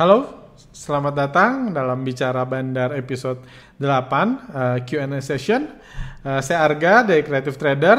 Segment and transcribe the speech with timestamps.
[0.00, 3.44] Halo, selamat datang dalam Bicara Bandar episode
[3.76, 5.68] 8 uh, Q&A session.
[6.24, 7.98] Uh, saya Arga dari Creative Trader.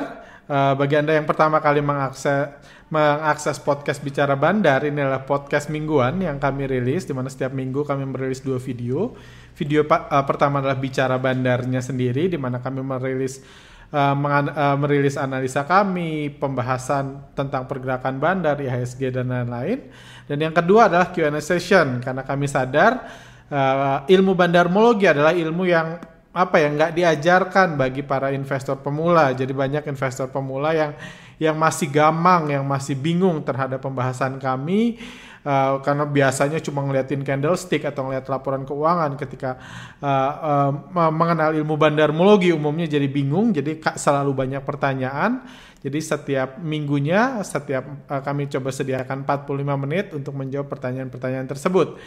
[0.49, 2.57] Uh, bagi Anda yang pertama kali mengakses
[2.89, 7.85] mengakses podcast Bicara Bandar, ini adalah podcast mingguan yang kami rilis, di mana setiap minggu
[7.85, 9.13] kami merilis dua video.
[9.53, 13.45] Video uh, pertama adalah Bicara Bandarnya sendiri, di mana kami merilis
[13.91, 19.91] uh, uh, merilis analisa kami, pembahasan tentang pergerakan bandar, IHSG dan lain-lain.
[20.25, 23.05] Dan yang kedua adalah Q&A session, karena kami sadar
[23.51, 25.99] uh, ilmu bandarmologi adalah ilmu yang
[26.31, 29.35] apa ya nggak diajarkan bagi para investor pemula.
[29.35, 30.95] Jadi banyak investor pemula yang
[31.41, 35.01] yang masih gamang, yang masih bingung terhadap pembahasan kami
[35.45, 39.57] uh, karena biasanya cuma ngeliatin candlestick atau ngeliat laporan keuangan ketika
[40.01, 45.45] uh, uh, mengenal ilmu bandarmologi umumnya jadi bingung, jadi selalu banyak pertanyaan.
[45.81, 51.97] Jadi setiap minggunya, setiap uh, kami coba sediakan 45 menit untuk menjawab pertanyaan-pertanyaan tersebut.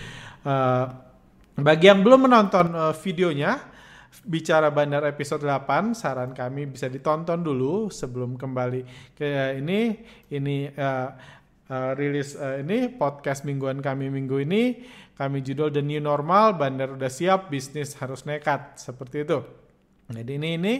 [0.46, 0.86] Uh,
[1.58, 3.74] bagi yang belum menonton uh, videonya,
[4.22, 9.98] bicara bandar episode 8 saran kami bisa ditonton dulu sebelum kembali ke ini
[10.30, 10.70] ini
[11.70, 14.84] uh, rilis uh, ini podcast mingguan kami minggu ini
[15.14, 19.40] kami judul The New Normal bandar udah siap bisnis harus nekat seperti itu
[20.10, 20.74] jadi ini ini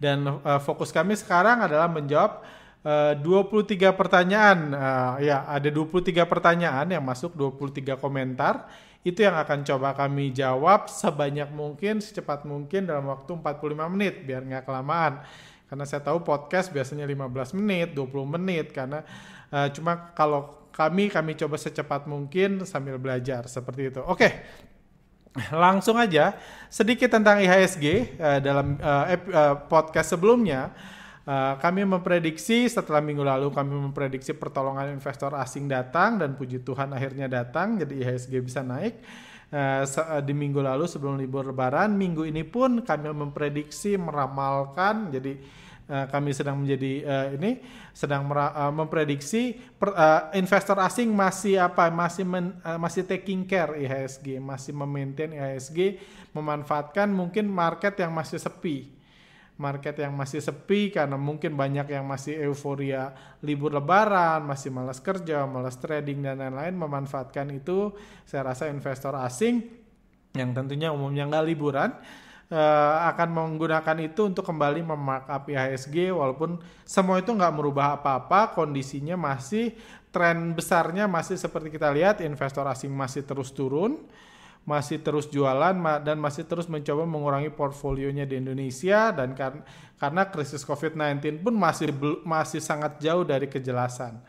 [0.00, 2.40] dan uh, fokus kami sekarang adalah menjawab
[2.86, 8.68] uh, 23 pertanyaan uh, ya ada 23 pertanyaan yang masuk 23 komentar
[9.00, 14.44] itu yang akan coba kami jawab sebanyak mungkin, secepat mungkin dalam waktu 45 menit biar
[14.44, 15.24] nggak kelamaan.
[15.64, 19.00] Karena saya tahu podcast biasanya 15 menit, 20 menit karena
[19.50, 24.00] uh, cuma kalau kami kami coba secepat mungkin sambil belajar seperti itu.
[24.06, 24.30] Oke.
[25.54, 26.34] Langsung aja
[26.66, 27.94] sedikit tentang IHSG uh,
[28.34, 30.74] eh, dalam uh, uh, podcast sebelumnya
[31.20, 36.90] Uh, kami memprediksi setelah minggu lalu kami memprediksi pertolongan investor asing datang dan puji Tuhan
[36.96, 38.98] akhirnya datang jadi IHSG bisa naik.
[39.50, 39.84] Uh,
[40.26, 45.38] di minggu lalu sebelum libur lebaran, minggu ini pun kami memprediksi meramalkan jadi
[45.90, 47.58] uh, kami sedang menjadi uh, ini
[47.90, 53.74] sedang uh, memprediksi per, uh, investor asing masih apa masih men, uh, masih taking care
[53.74, 55.98] IHSG, masih memaintain IHSG,
[56.30, 59.00] memanfaatkan mungkin market yang masih sepi
[59.60, 63.12] market yang masih sepi karena mungkin banyak yang masih euforia
[63.44, 67.92] libur lebaran, masih malas kerja, malas trading dan lain-lain memanfaatkan itu.
[68.24, 69.60] Saya rasa investor asing
[70.32, 71.92] yang tentunya umumnya nggak liburan
[72.50, 79.14] uh, akan menggunakan itu untuk kembali memarkup IHSG walaupun semua itu nggak merubah apa-apa, kondisinya
[79.16, 79.72] masih
[80.10, 83.96] tren besarnya masih seperti kita lihat investor asing masih terus turun
[84.60, 85.72] masih terus jualan
[86.04, 89.64] dan masih terus mencoba mengurangi portfolionya di Indonesia dan kar
[89.96, 91.90] karena krisis COVID-19 pun masih
[92.22, 94.20] masih sangat jauh dari kejelasan.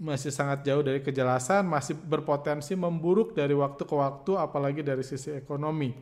[0.00, 5.32] Masih sangat jauh dari kejelasan, masih berpotensi memburuk dari waktu ke waktu apalagi dari sisi
[5.36, 5.92] ekonomi.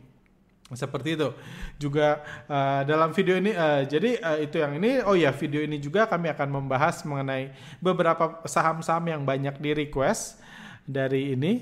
[0.76, 1.32] Seperti itu.
[1.80, 5.80] Juga uh, dalam video ini uh, jadi uh, itu yang ini oh ya video ini
[5.80, 10.36] juga kami akan membahas mengenai beberapa saham-saham yang banyak di request
[10.84, 11.52] dari ini.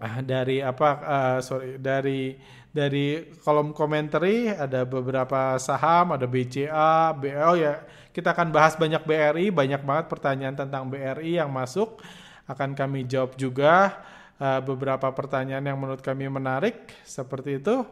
[0.00, 2.32] Ah, dari apa uh, sorry dari
[2.72, 4.24] dari kolom komentar
[4.56, 7.84] ada beberapa saham ada BCA BO ya
[8.16, 12.00] kita akan bahas banyak BRI banyak banget pertanyaan tentang BRI yang masuk.
[12.48, 14.00] Akan kami jawab juga
[14.40, 17.84] uh, beberapa pertanyaan yang menurut kami menarik seperti itu.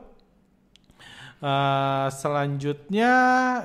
[1.38, 3.12] Uh, selanjutnya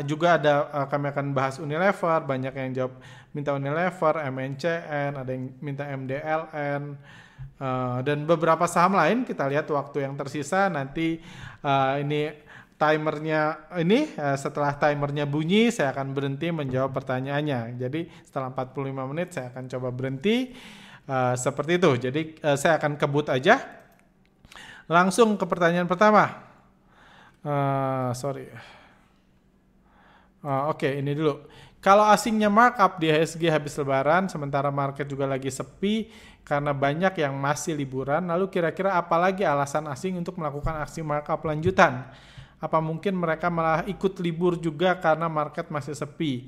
[0.05, 2.21] juga ada uh, kami akan bahas Unilever.
[2.21, 2.93] Banyak yang jawab
[3.33, 6.99] minta Unilever, MNCN, ada yang minta MDLN,
[7.63, 10.71] Uh, dan beberapa saham lain kita lihat waktu yang tersisa.
[10.71, 11.19] Nanti
[11.63, 12.31] uh, ini
[12.79, 17.79] timernya ini setelah timernya bunyi saya akan berhenti menjawab pertanyaannya.
[17.79, 20.51] Jadi setelah 45 menit saya akan coba berhenti
[21.07, 21.91] uh, seperti itu.
[22.09, 23.59] Jadi uh, saya akan kebut aja.
[24.87, 26.43] Langsung ke pertanyaan pertama.
[27.43, 28.47] Uh, sorry.
[30.43, 31.47] Uh, Oke, okay, ini dulu.
[31.83, 36.07] Kalau asingnya markup di HSG habis lebaran, sementara market juga lagi sepi
[36.47, 41.43] karena banyak yang masih liburan, lalu kira-kira apa lagi alasan asing untuk melakukan aksi markup
[41.43, 42.07] lanjutan?
[42.63, 46.47] Apa mungkin mereka malah ikut libur juga karena market masih sepi?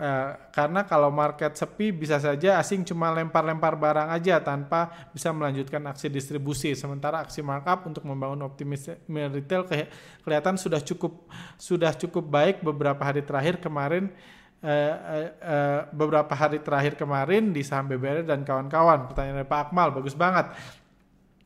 [0.00, 5.84] Uh, karena kalau market sepi bisa saja asing cuma lempar-lempar barang aja tanpa bisa melanjutkan
[5.92, 6.72] aksi distribusi.
[6.72, 8.96] Sementara aksi markup untuk membangun optimisme
[9.28, 9.92] retail ke
[10.24, 11.28] kelihatan sudah cukup
[11.60, 14.08] sudah cukup baik beberapa hari terakhir kemarin
[14.64, 14.94] uh,
[15.36, 19.04] uh, beberapa hari terakhir kemarin di saham BBR dan kawan-kawan.
[19.04, 20.48] Pertanyaan dari Pak Akmal bagus banget.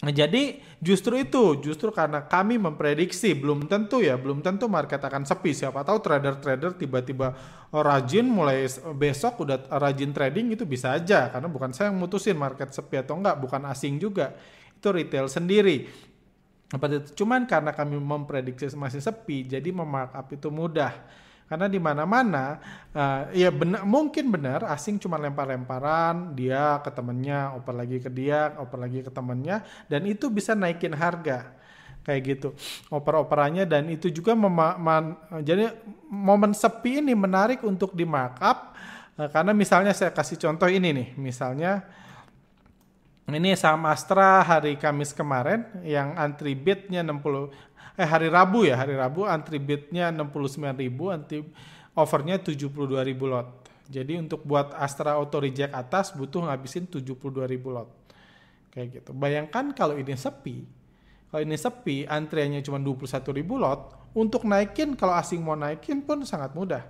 [0.02, 5.22] Nah, jadi justru itu, justru karena kami memprediksi belum tentu ya, belum tentu market akan
[5.22, 5.54] sepi.
[5.54, 7.32] Siapa tahu trader-trader tiba-tiba
[7.70, 8.66] rajin mulai
[8.98, 13.16] besok udah rajin trading itu bisa aja karena bukan saya yang mutusin market sepi atau
[13.16, 14.34] enggak, bukan asing juga.
[14.76, 15.88] Itu retail sendiri.
[17.14, 20.90] Cuman karena kami memprediksi masih sepi, jadi memarkup itu mudah
[21.44, 22.56] karena di mana-mana
[22.96, 28.56] uh, ya benar mungkin benar asing cuma lempar-lemparan dia ke temennya oper lagi ke dia
[28.56, 31.64] oper lagi ke temennya dan itu bisa naikin harga.
[32.04, 32.48] Kayak gitu
[32.92, 34.36] oper-operannya dan itu juga
[35.40, 35.72] jadi
[36.12, 38.76] momen sepi ini menarik untuk di markup
[39.16, 41.80] uh, karena misalnya saya kasih contoh ini nih misalnya
[43.24, 47.48] ini saham Astra hari Kamis kemarin yang antri bidnya 60
[47.94, 51.46] eh hari Rabu ya, hari Rabu antri bidnya 69.000, antri
[51.94, 52.70] overnya 72.000
[53.26, 53.48] lot.
[53.84, 57.14] Jadi untuk buat Astra Auto Reject atas butuh ngabisin 72.000
[57.68, 57.88] lot.
[58.72, 59.10] Kayak gitu.
[59.14, 60.66] Bayangkan kalau ini sepi,
[61.30, 66.54] kalau ini sepi, antriannya cuma 21.000 lot, untuk naikin kalau asing mau naikin pun sangat
[66.54, 66.86] mudah.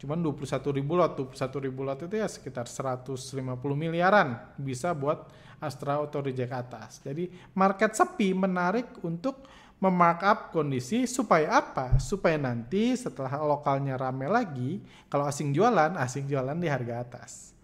[0.00, 3.36] Cuman 21 ribu lot, 21 ribu lot itu ya sekitar 150
[3.76, 5.28] miliaran bisa buat
[5.60, 7.04] Astra Auto Reject atas.
[7.04, 9.44] Jadi market sepi menarik untuk
[9.80, 11.96] memarkup kondisi supaya apa?
[11.96, 17.56] Supaya nanti setelah lokalnya rame lagi, kalau asing jualan, asing jualan di harga atas.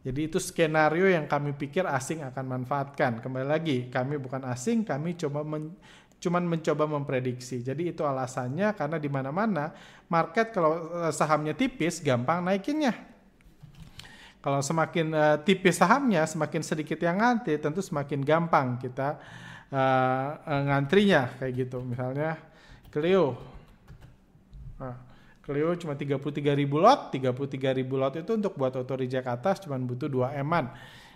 [0.00, 3.20] Jadi itu skenario yang kami pikir asing akan manfaatkan.
[3.20, 5.76] Kembali lagi, kami bukan asing, kami coba men,
[6.16, 7.60] cuman mencoba memprediksi.
[7.60, 9.76] Jadi itu alasannya karena di mana-mana
[10.08, 13.12] market kalau eh, sahamnya tipis gampang naikinnya.
[14.40, 19.20] Kalau semakin uh, tipis sahamnya, semakin sedikit yang ngantri, tentu semakin gampang kita
[19.74, 21.78] uh, ngantrinya kayak gitu.
[21.82, 22.36] Misalnya
[22.90, 23.38] Clio.
[24.82, 24.96] Nah,
[25.46, 27.14] Clio cuma 33 ribu lot.
[27.14, 30.70] 33 ribu lot itu untuk buat auto reject atas cuma butuh 2 eman.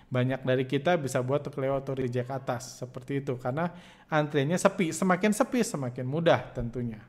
[0.08, 3.34] Banyak dari kita bisa buat Clio auto reject atas seperti itu.
[3.38, 3.70] Karena
[4.06, 7.02] antriannya sepi semakin sepi semakin mudah tentunya.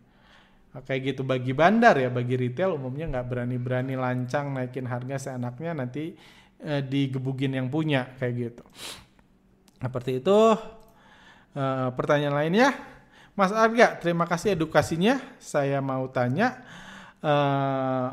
[0.74, 1.22] Nah, kayak gitu.
[1.22, 6.18] Bagi bandar ya bagi retail umumnya nggak berani-berani lancang naikin harga seenaknya nanti
[6.66, 8.64] eh, digebugin yang punya kayak gitu.
[9.78, 10.38] Seperti itu
[11.56, 12.76] Uh, pertanyaan lainnya,
[13.32, 15.24] Mas Arga, terima kasih edukasinya.
[15.40, 16.60] Saya mau tanya,
[17.24, 18.12] uh,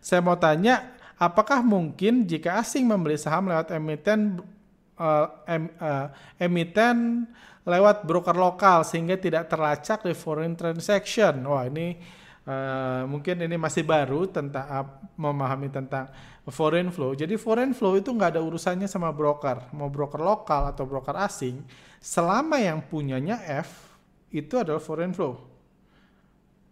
[0.00, 4.40] saya mau tanya, apakah mungkin jika asing membeli saham lewat emiten
[4.96, 6.08] uh, em, uh,
[6.40, 7.28] emiten
[7.68, 11.36] lewat broker lokal sehingga tidak terlacak di foreign transaction?
[11.44, 12.00] Wah ini
[12.48, 14.88] uh, mungkin ini masih baru tentang uh,
[15.20, 16.08] memahami tentang
[16.48, 17.12] foreign flow.
[17.12, 21.60] Jadi foreign flow itu nggak ada urusannya sama broker, mau broker lokal atau broker asing
[22.00, 23.92] selama yang punyanya F
[24.32, 25.36] itu adalah foreign flow.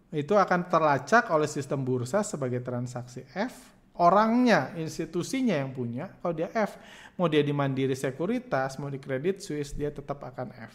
[0.09, 3.77] Itu akan terlacak oleh sistem bursa sebagai transaksi F.
[3.99, 6.79] Orangnya, institusinya yang punya, kalau dia F,
[7.19, 10.73] mau dia di Mandiri Sekuritas, mau di Credit Suisse, dia tetap akan F.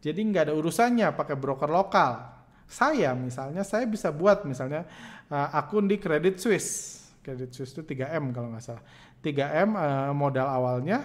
[0.00, 2.40] Jadi nggak ada urusannya pakai broker lokal.
[2.64, 4.88] Saya misalnya, saya bisa buat misalnya
[5.28, 7.04] uh, akun di Credit Suisse.
[7.20, 8.84] Credit Suisse itu 3M kalau nggak salah.
[9.20, 11.04] 3M uh, modal awalnya,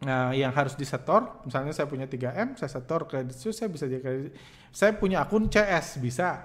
[0.00, 4.00] Nah, yang harus disetor, misalnya saya punya 3M, saya setor kredit Suisse, saya bisa jadi
[4.00, 4.32] kredit.
[4.72, 6.40] Saya punya akun CS, bisa.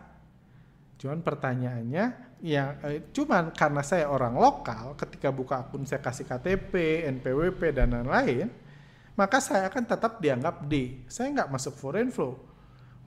[0.99, 7.07] Cuman pertanyaannya, ya eh, cuman karena saya orang lokal, ketika buka akun saya kasih KTP,
[7.15, 8.51] NPWP, dan lain-lain,
[9.15, 11.07] maka saya akan tetap dianggap D.
[11.07, 12.35] Saya nggak masuk foreign flow,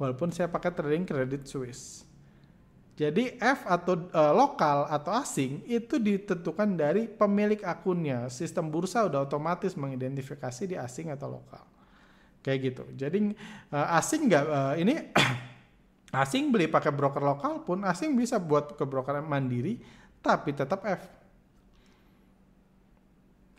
[0.00, 2.07] walaupun saya pakai trading kredit Swiss.
[2.98, 8.26] Jadi F atau uh, lokal atau asing itu ditentukan dari pemilik akunnya.
[8.26, 11.62] Sistem bursa udah otomatis mengidentifikasi di asing atau lokal.
[12.42, 12.84] Kayak gitu.
[12.98, 13.38] Jadi
[13.70, 15.14] uh, asing nggak uh, ini
[16.26, 19.78] asing beli pakai broker lokal pun asing bisa buat ke broker mandiri
[20.18, 21.06] tapi tetap F.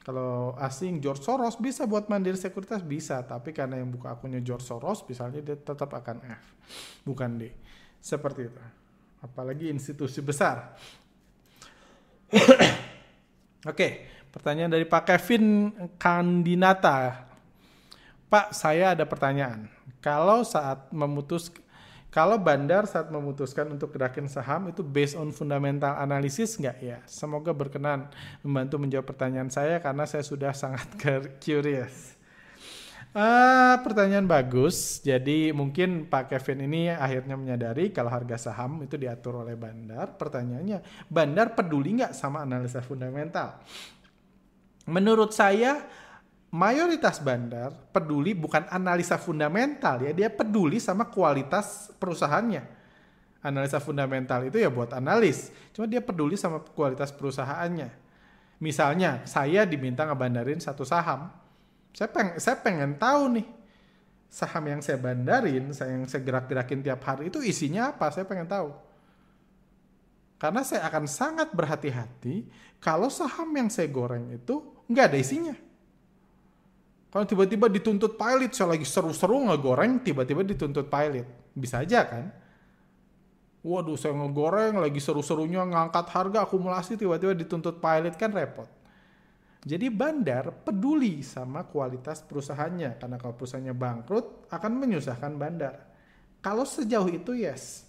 [0.04, 4.68] Kalau asing George Soros bisa buat mandiri sekuritas bisa, tapi karena yang buka akunnya George
[4.68, 6.44] Soros misalnya dia tetap akan F,
[7.08, 7.56] bukan D.
[8.04, 8.64] Seperti itu
[9.20, 10.76] apalagi institusi besar.
[13.68, 17.28] Oke, pertanyaan dari Pak Kevin Kandinata.
[18.30, 19.68] Pak, saya ada pertanyaan.
[20.00, 21.52] Kalau saat memutus
[22.10, 26.98] kalau bandar saat memutuskan untuk gerakin saham itu based on fundamental analisis nggak ya?
[27.06, 28.10] Semoga berkenan
[28.42, 30.90] membantu menjawab pertanyaan saya karena saya sudah sangat
[31.44, 32.19] curious.
[33.10, 35.02] Uh, pertanyaan bagus.
[35.02, 40.14] Jadi mungkin Pak Kevin ini akhirnya menyadari kalau harga saham itu diatur oleh bandar.
[40.14, 43.66] Pertanyaannya, bandar peduli nggak sama analisa fundamental?
[44.86, 45.90] Menurut saya,
[46.54, 52.78] mayoritas bandar peduli bukan analisa fundamental ya, dia peduli sama kualitas perusahaannya.
[53.42, 57.90] Analisa fundamental itu ya buat analis, cuma dia peduli sama kualitas perusahaannya.
[58.60, 61.32] Misalnya, saya diminta ngebandarin satu saham,
[61.94, 63.48] Saya pengen, saya pengen tahu nih
[64.30, 68.14] saham yang saya bandarin, saya yang saya gerak-gerakin tiap hari itu isinya apa?
[68.14, 68.70] Saya pengen tahu.
[70.40, 72.48] Karena saya akan sangat berhati-hati
[72.80, 75.56] kalau saham yang saya goreng itu nggak ada isinya.
[77.10, 81.26] Kalau tiba-tiba dituntut pilot, saya lagi seru-seru ngegoreng, tiba-tiba dituntut pilot.
[81.58, 82.30] Bisa aja kan?
[83.66, 88.70] Waduh, saya ngegoreng, lagi seru-serunya ngangkat harga akumulasi, tiba-tiba dituntut pilot, kan repot.
[89.60, 95.76] Jadi bandar peduli sama kualitas perusahaannya karena kalau perusahaannya bangkrut akan menyusahkan bandar.
[96.40, 97.84] Kalau sejauh itu yes.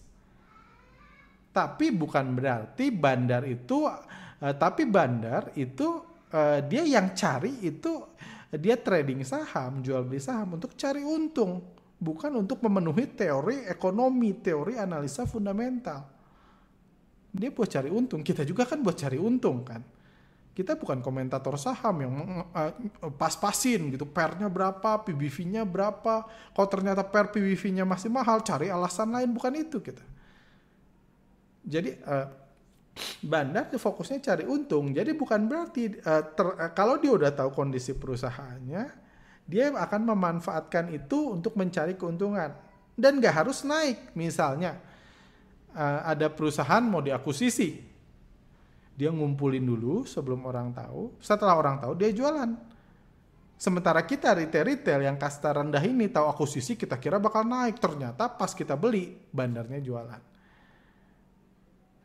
[1.55, 6.03] Tapi bukan berarti bandar itu uh, tapi bandar itu
[6.35, 8.03] uh, dia yang cari itu
[8.50, 11.62] dia trading saham, jual beli saham untuk cari untung,
[12.03, 16.03] bukan untuk memenuhi teori ekonomi, teori analisa fundamental.
[17.31, 20.00] Dia buat cari untung, kita juga kan buat cari untung kan
[20.50, 22.14] kita bukan komentator saham yang
[22.50, 22.73] uh,
[23.14, 24.02] pas-pasin gitu.
[24.02, 26.26] Pernya berapa PBV-nya berapa.
[26.26, 29.30] Kalau ternyata per PBV-nya masih mahal cari alasan lain.
[29.30, 30.02] Bukan itu kita.
[31.62, 32.26] Jadi uh,
[33.23, 34.90] bandar fokusnya cari untung.
[34.90, 38.85] Jadi bukan berarti uh, ter, uh, kalau dia udah tahu kondisi perusahaannya
[39.50, 42.54] dia akan memanfaatkan itu untuk mencari keuntungan.
[42.99, 44.14] Dan gak harus naik.
[44.19, 44.83] Misalnya
[45.78, 47.90] uh, ada perusahaan mau diakuisisi
[49.00, 51.16] dia ngumpulin dulu sebelum orang tahu.
[51.25, 52.52] Setelah orang tahu dia jualan.
[53.57, 57.80] Sementara kita retail-retail yang kasta rendah ini tahu akuisisi kita kira bakal naik.
[57.80, 60.23] Ternyata pas kita beli bandarnya jualan.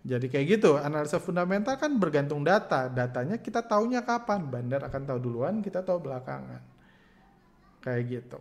[0.06, 2.88] Jadi kayak gitu, analisa fundamental kan bergantung data.
[2.88, 6.62] Datanya kita taunya kapan, bandar akan tahu duluan, kita tahu belakangan.
[7.84, 8.40] Kayak gitu.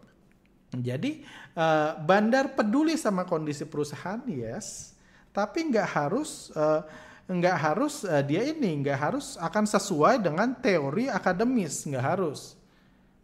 [0.75, 1.25] Jadi
[1.57, 4.93] uh, bandar peduli sama kondisi perusahaan, yes.
[5.33, 6.83] Tapi nggak harus uh,
[7.25, 12.57] nggak harus uh, dia ini nggak harus akan sesuai dengan teori akademis nggak harus.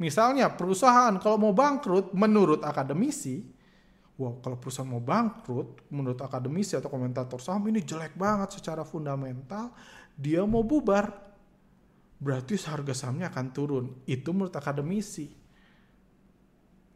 [0.00, 3.44] Misalnya perusahaan kalau mau bangkrut menurut akademisi
[4.16, 9.72] wow kalau perusahaan mau bangkrut menurut akademisi atau komentator saham ini jelek banget secara fundamental
[10.16, 11.28] dia mau bubar.
[12.20, 14.04] Berarti harga sahamnya akan turun.
[14.04, 15.24] Itu menurut akademisi.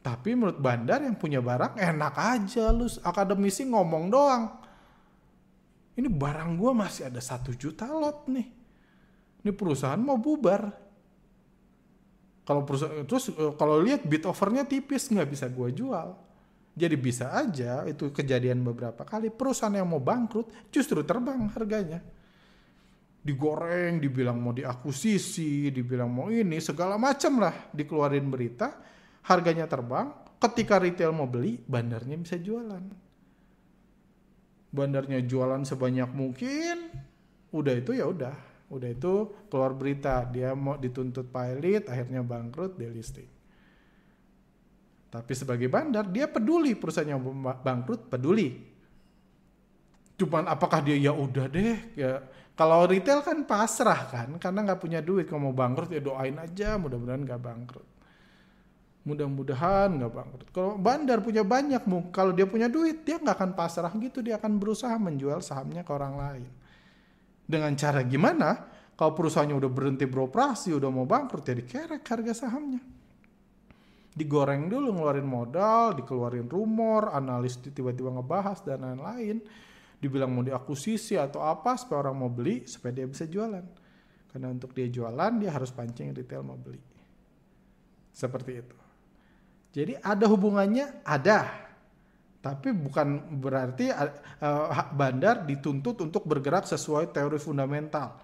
[0.05, 2.85] Tapi menurut bandar yang punya barang enak aja lu.
[3.01, 4.64] Akademisi ngomong doang
[5.95, 8.49] ini barang gue masih ada satu juta lot nih.
[9.47, 10.67] Ini perusahaan mau bubar.
[12.45, 16.09] Kalau perusahaan terus eh, kalau lihat bid overnya tipis nggak bisa gue jual.
[16.75, 22.03] Jadi bisa aja itu kejadian beberapa kali perusahaan yang mau bangkrut justru terbang harganya.
[23.25, 28.75] Digoreng, dibilang mau diakuisisi, dibilang mau ini segala macam lah dikeluarin berita,
[29.31, 30.11] harganya terbang.
[30.43, 33.04] Ketika retail mau beli, bandarnya bisa jualan
[34.75, 36.91] bandarnya jualan sebanyak mungkin
[37.55, 38.35] udah itu ya udah.
[38.75, 43.35] Udah itu keluar berita dia mau dituntut pilot akhirnya bangkrut delisting
[45.15, 47.23] tapi sebagai bandar dia peduli perusahaan yang
[47.63, 48.51] bangkrut peduli.
[50.19, 52.19] Cuman apakah dia ya udah deh ya.
[52.59, 56.75] Kalau retail kan pasrah kan karena nggak punya duit kalau mau bangkrut ya doain aja
[56.83, 57.87] mudah-mudahan nggak bangkrut
[59.05, 60.49] Mudah-mudahan nggak bangkrut.
[60.49, 64.25] Kalau bandar punya banyak, kalau dia punya duit, dia nggak akan pasrah gitu.
[64.25, 66.51] Dia akan berusaha menjual sahamnya ke orang lain.
[67.45, 68.65] Dengan cara gimana?
[68.97, 72.81] Kalau perusahaannya udah berhenti beroperasi, udah mau bangkrut, jadi kerek harga sahamnya.
[74.15, 79.43] Digoreng dulu, ngeluarin modal, dikeluarin rumor, analis tiba-tiba ngebahas, dan lain-lain.
[79.99, 83.67] Dibilang mau diakusisi atau apa, supaya orang mau beli, supaya dia bisa jualan.
[84.31, 86.79] Karena untuk dia jualan, dia harus pancing retail mau beli.
[88.15, 88.84] Seperti itu.
[89.75, 91.03] Jadi ada hubungannya?
[91.03, 91.67] Ada.
[92.39, 98.15] Tapi bukan berarti uh, bandar dituntut untuk bergerak sesuai teori fundamental.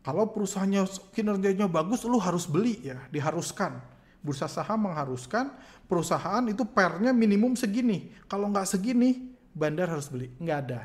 [0.00, 3.82] Kalau perusahaannya kinerjanya bagus, lu harus beli ya, diharuskan.
[4.20, 5.50] Bursa saham mengharuskan
[5.88, 8.12] perusahaan itu pernya minimum segini.
[8.28, 10.28] Kalau nggak segini, bandar harus beli.
[10.38, 10.80] Nggak ada.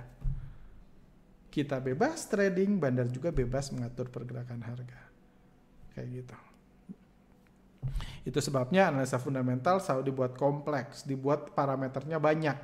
[1.51, 5.01] Kita bebas trading, bandar juga bebas mengatur pergerakan harga.
[5.96, 6.44] Kayak gitu.
[8.25, 12.58] Itu sebabnya analisa fundamental selalu dibuat kompleks, dibuat parameternya banyak.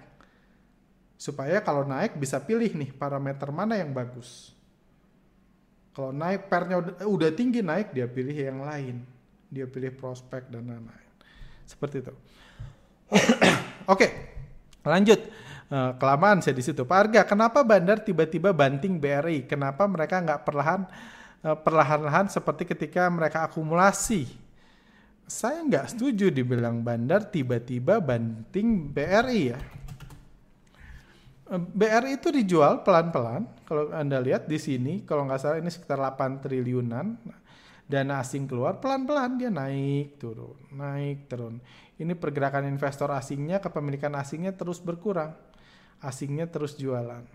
[1.22, 4.58] Supaya kalau naik bisa pilih nih parameter mana yang bagus.
[5.94, 9.06] Kalau naik pernya udah, udah tinggi naik dia pilih yang lain.
[9.54, 11.10] Dia pilih prospek dan lain-lain.
[11.68, 12.13] Seperti itu.
[13.94, 14.08] Oke,
[14.82, 15.20] lanjut.
[15.72, 16.84] Uh, kelamaan saya di situ.
[16.84, 19.48] Pak Arga, kenapa Bandar tiba-tiba banting BRI?
[19.48, 20.84] Kenapa mereka nggak perlahan
[21.46, 24.40] uh, perlahan-lahan seperti ketika mereka akumulasi
[25.31, 29.59] saya nggak setuju dibilang bandar tiba-tiba banting BRI ya.
[31.51, 33.47] BRI itu dijual pelan-pelan.
[33.63, 37.15] Kalau Anda lihat di sini, kalau nggak salah ini sekitar 8 triliunan.
[37.91, 41.59] dana asing keluar pelan-pelan dia naik turun naik turun
[42.00, 45.35] ini pergerakan investor asingnya kepemilikan asingnya terus berkurang
[46.00, 47.27] asingnya terus jualan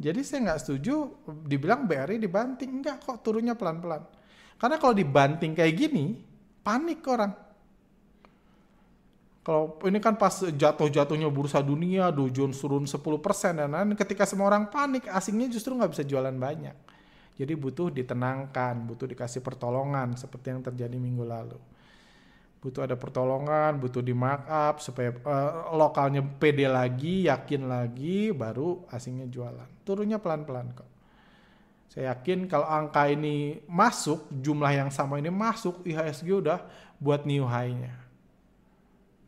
[0.00, 1.04] jadi saya nggak setuju
[1.44, 4.08] dibilang BRI dibanting enggak kok turunnya pelan-pelan
[4.56, 6.29] karena kalau dibanting kayak gini
[6.70, 7.34] panik orang
[9.40, 13.00] kalau ini kan pas jatuh-jatuhnya bursa dunia, Dow Jones turun 10%
[13.56, 16.76] dan lain ketika semua orang panik, asingnya justru nggak bisa jualan banyak.
[17.40, 21.56] Jadi butuh ditenangkan, butuh dikasih pertolongan seperti yang terjadi minggu lalu.
[22.60, 29.24] Butuh ada pertolongan, butuh di markup supaya uh, lokalnya pede lagi, yakin lagi, baru asingnya
[29.24, 29.88] jualan.
[29.88, 30.89] Turunnya pelan-pelan kok.
[31.90, 36.62] Saya yakin kalau angka ini masuk, jumlah yang sama ini masuk, IHSG udah
[37.02, 37.98] buat new high-nya.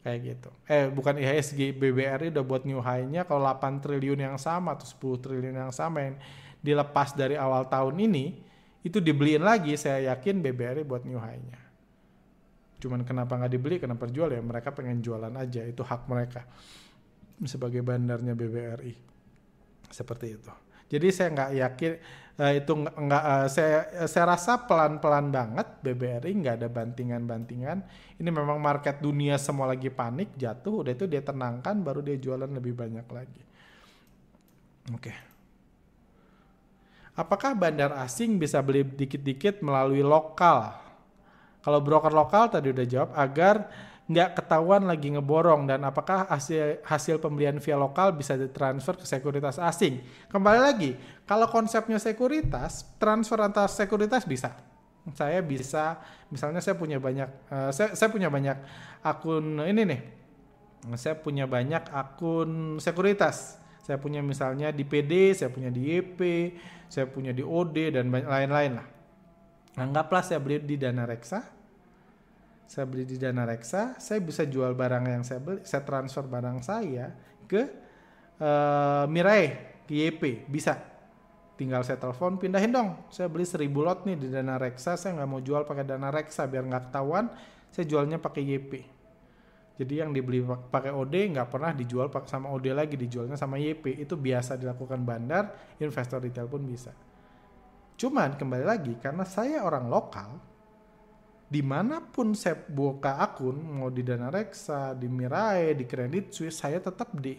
[0.06, 0.50] Kayak gitu.
[0.70, 5.18] Eh bukan IHSG, BBRI udah buat new high-nya kalau 8 triliun yang sama atau 10
[5.18, 6.16] triliun yang sama yang
[6.62, 8.38] dilepas dari awal tahun ini,
[8.86, 11.58] itu dibeliin lagi, saya yakin BBRI buat new high-nya.
[12.78, 14.38] Cuman kenapa nggak dibeli, kenapa jual ya?
[14.38, 16.46] Mereka pengen jualan aja, itu hak mereka
[17.42, 18.94] sebagai bandarnya BBRI.
[19.90, 20.52] Seperti itu.
[20.92, 21.92] Jadi saya nggak yakin
[22.36, 27.78] uh, itu nggak uh, saya saya rasa pelan-pelan banget BBRI nggak ada bantingan-bantingan.
[28.20, 32.52] Ini memang market dunia semua lagi panik jatuh, udah itu dia tenangkan baru dia jualan
[32.52, 33.42] lebih banyak lagi.
[34.92, 35.08] Oke.
[35.08, 35.16] Okay.
[37.12, 40.72] Apakah bandar asing bisa beli dikit-dikit melalui lokal?
[41.60, 43.68] Kalau broker lokal tadi udah jawab agar
[44.12, 49.56] nggak ketahuan lagi ngeborong dan apakah hasil hasil pembelian via lokal bisa ditransfer ke sekuritas
[49.56, 50.04] asing?
[50.28, 50.90] Kembali lagi,
[51.24, 54.52] kalau konsepnya sekuritas, transfer antar sekuritas bisa.
[55.16, 55.98] Saya bisa,
[56.30, 58.54] misalnya saya punya banyak, uh, saya, saya punya banyak
[59.02, 60.00] akun ini nih,
[60.94, 66.20] saya punya banyak akun sekuritas saya punya misalnya di PD, saya punya di YP,
[66.86, 68.86] saya punya di OD dan lain-lain lah.
[69.74, 71.42] Anggaplah saya beli di Dana Reksa.
[72.72, 76.64] Saya beli di Dana Reksa, saya bisa jual barang yang saya beli, saya transfer barang
[76.64, 77.12] saya
[77.44, 77.68] ke
[78.40, 79.52] uh, Mirai,
[79.84, 80.80] ke YP, bisa.
[81.60, 82.96] Tinggal saya telepon, pindahin dong.
[83.12, 86.48] Saya beli 1000 lot nih di Dana Reksa, saya nggak mau jual pakai Dana Reksa
[86.48, 87.28] biar nggak ketahuan,
[87.68, 88.72] saya jualnya pakai YP
[89.72, 94.04] jadi yang dibeli pakai OD nggak pernah dijual sama OD lagi, dijualnya sama YP.
[94.04, 96.92] Itu biasa dilakukan bandar, investor retail pun bisa.
[97.96, 100.51] Cuman kembali lagi, karena saya orang lokal,
[101.52, 106.56] di mana pun saya buka akun, mau di Dana Reksa, di Mirai, di Credit Suisse,
[106.56, 107.36] saya tetap D.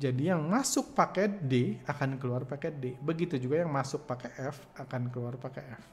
[0.00, 2.96] Jadi yang masuk pakai D akan keluar pakai D.
[2.96, 5.84] Begitu juga yang masuk pakai F akan keluar pakai F.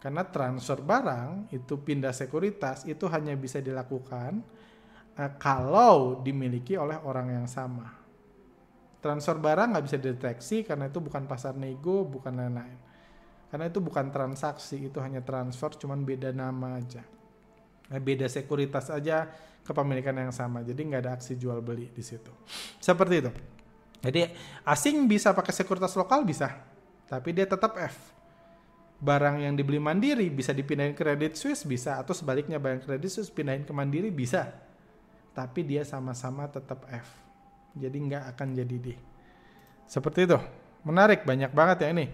[0.00, 4.40] Karena transfer barang itu pindah sekuritas itu hanya bisa dilakukan
[5.14, 7.86] uh, kalau dimiliki oleh orang yang sama.
[8.98, 12.91] Transfer barang nggak bisa dideteksi karena itu bukan pasar nego, bukan lain-lain.
[13.52, 17.04] Karena itu bukan transaksi, itu hanya transfer, cuman beda nama aja.
[17.92, 19.28] Nah, beda sekuritas aja
[19.60, 22.32] kepemilikan yang sama, jadi nggak ada aksi jual beli di situ.
[22.80, 23.30] Seperti itu.
[24.00, 24.32] Jadi
[24.64, 26.48] asing bisa pakai sekuritas lokal bisa,
[27.06, 28.12] tapi dia tetap F
[29.02, 33.34] barang yang dibeli Mandiri bisa dipindahin ke Credit Suisse bisa atau sebaliknya barang Credit Suisse
[33.34, 34.54] pindahin ke Mandiri bisa.
[35.34, 37.08] Tapi dia sama-sama tetap F.
[37.74, 38.88] Jadi nggak akan jadi D.
[39.90, 40.38] Seperti itu.
[40.86, 42.06] Menarik banyak banget ya ini.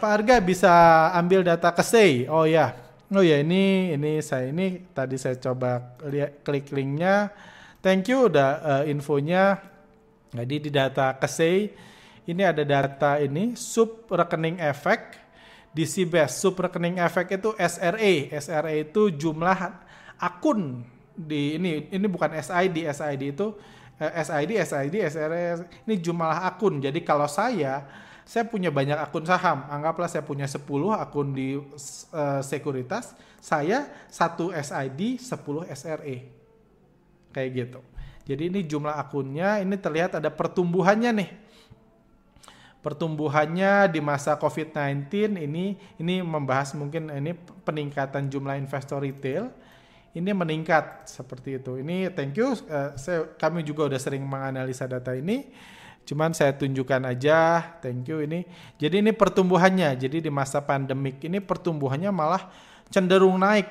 [0.00, 0.70] Pak Arga bisa
[1.14, 2.30] ambil data ke Say.
[2.30, 2.74] Oh ya.
[3.10, 7.30] Oh ya ini ini saya ini tadi saya coba lihat klik linknya.
[7.82, 9.62] Thank you udah uh, infonya.
[10.34, 11.70] Jadi di data ke Say
[12.26, 15.22] ini ada data ini sub rekening efek
[15.70, 18.12] di CBS sub rekening efek itu SRA.
[18.42, 19.58] SRA itu jumlah
[20.18, 20.82] akun
[21.14, 22.90] di ini ini bukan SID.
[22.90, 23.54] SID itu
[24.02, 26.82] eh, SID, SID, SRA ini jumlah akun.
[26.82, 27.86] Jadi kalau saya
[28.26, 29.70] saya punya banyak akun saham.
[29.70, 36.16] Anggaplah saya punya 10 akun di uh, sekuritas, saya satu SID, 10 SRA.
[37.30, 37.80] Kayak gitu.
[38.26, 41.30] Jadi ini jumlah akunnya, ini terlihat ada pertumbuhannya nih
[42.86, 45.10] pertumbuhannya di masa COVID-19
[45.42, 47.34] ini ini membahas mungkin ini
[47.66, 49.50] peningkatan jumlah investor retail
[50.16, 51.76] ini meningkat seperti itu.
[51.76, 55.50] Ini thank you uh, saya kami juga udah sering menganalisa data ini.
[56.06, 58.46] Cuman saya tunjukkan aja, thank you ini.
[58.78, 59.98] Jadi ini pertumbuhannya.
[59.98, 62.46] Jadi di masa pandemik ini pertumbuhannya malah
[62.94, 63.66] cenderung naik.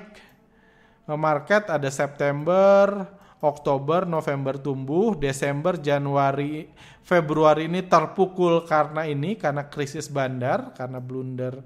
[1.08, 3.08] Market ada September,
[3.40, 6.68] Oktober, November tumbuh, Desember, Januari,
[7.06, 11.62] Februari ini terpukul karena ini karena krisis bandar, karena blunder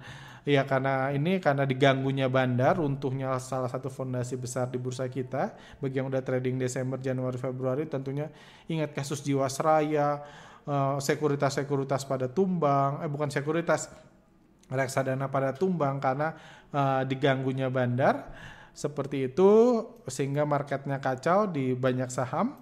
[0.50, 5.54] ya karena ini karena diganggunya bandar, runtuhnya salah satu fondasi besar di bursa kita.
[5.78, 8.28] Bagi yang udah trading Desember, Januari, Februari tentunya
[8.66, 10.26] ingat kasus Jiwasraya,
[11.02, 13.90] sekuritas-sekuritas pada tumbang, eh bukan sekuritas
[14.70, 16.38] reksadana pada tumbang karena
[16.70, 18.30] uh, diganggunya bandar
[18.70, 22.54] seperti itu sehingga marketnya kacau di banyak saham.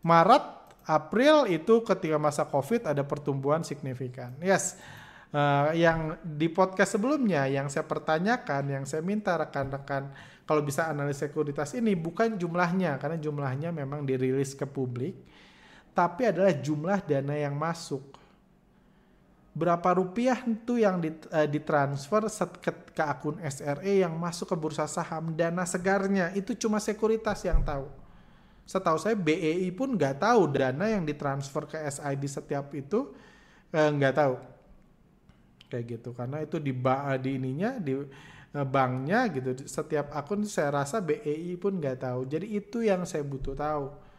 [0.00, 0.42] Maret,
[0.88, 4.32] April itu ketika masa Covid ada pertumbuhan signifikan.
[4.40, 4.80] Yes,
[5.36, 10.10] uh, yang di podcast sebelumnya yang saya pertanyakan, yang saya minta rekan-rekan
[10.48, 15.14] kalau bisa analis sekuritas ini bukan jumlahnya karena jumlahnya memang dirilis ke publik,
[15.94, 18.02] tapi adalah jumlah dana yang masuk.
[19.50, 22.30] Berapa rupiah itu yang uh, ditransfer
[22.62, 26.30] ke, ke akun SRE yang masuk ke bursa saham dana segarnya?
[26.38, 27.90] Itu cuma sekuritas yang tahu.
[28.62, 33.10] Setahu saya BEI pun nggak tahu dana yang ditransfer ke SID setiap itu
[33.74, 34.34] eh, nggak tahu.
[35.66, 36.70] Kayak gitu karena itu di
[37.18, 39.66] di ininya di eh, banknya gitu.
[39.66, 42.30] Setiap akun saya rasa BEI pun nggak tahu.
[42.30, 44.09] Jadi itu yang saya butuh tahu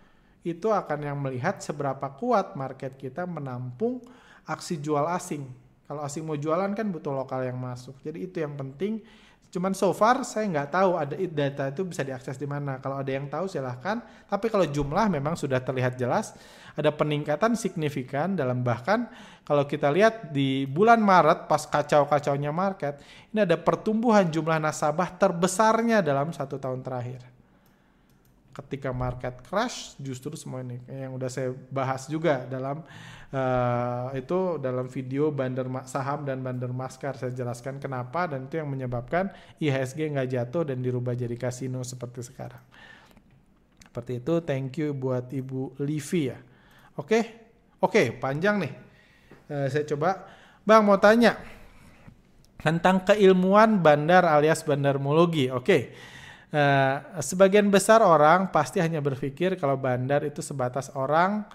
[0.42, 4.02] itu akan yang melihat seberapa kuat market kita menampung
[4.46, 5.46] aksi jual asing.
[5.86, 8.00] Kalau asing mau jualan kan butuh lokal yang masuk.
[8.02, 9.04] Jadi itu yang penting.
[9.52, 12.80] Cuman so far saya nggak tahu ada data itu bisa diakses di mana.
[12.80, 14.00] Kalau ada yang tahu silahkan.
[14.26, 16.34] Tapi kalau jumlah memang sudah terlihat jelas
[16.76, 19.08] ada peningkatan signifikan dalam bahkan
[19.44, 23.02] kalau kita lihat di bulan Maret pas kacau-kacaunya market
[23.36, 27.20] ini ada pertumbuhan jumlah nasabah terbesarnya dalam satu tahun terakhir
[28.52, 32.84] ketika market crash justru semua ini yang udah saya bahas juga dalam
[33.32, 37.16] uh, itu dalam video bandar saham dan bandar maskar.
[37.16, 39.32] Saya jelaskan kenapa dan itu yang menyebabkan
[39.64, 42.64] IHSG nggak jatuh dan dirubah jadi kasino seperti sekarang.
[43.88, 44.34] Seperti itu.
[44.44, 46.40] Thank you buat ibu Livi ya.
[47.00, 47.08] Oke?
[47.08, 47.24] Okay?
[47.80, 48.74] oke okay, panjang nih.
[49.48, 50.28] Uh, saya coba.
[50.62, 51.42] Bang mau tanya
[52.62, 55.66] tentang keilmuan bandar alias bandarmologi oke.
[55.66, 55.82] okay
[56.52, 61.48] Uh, sebagian besar orang pasti hanya berpikir kalau bandar itu sebatas orang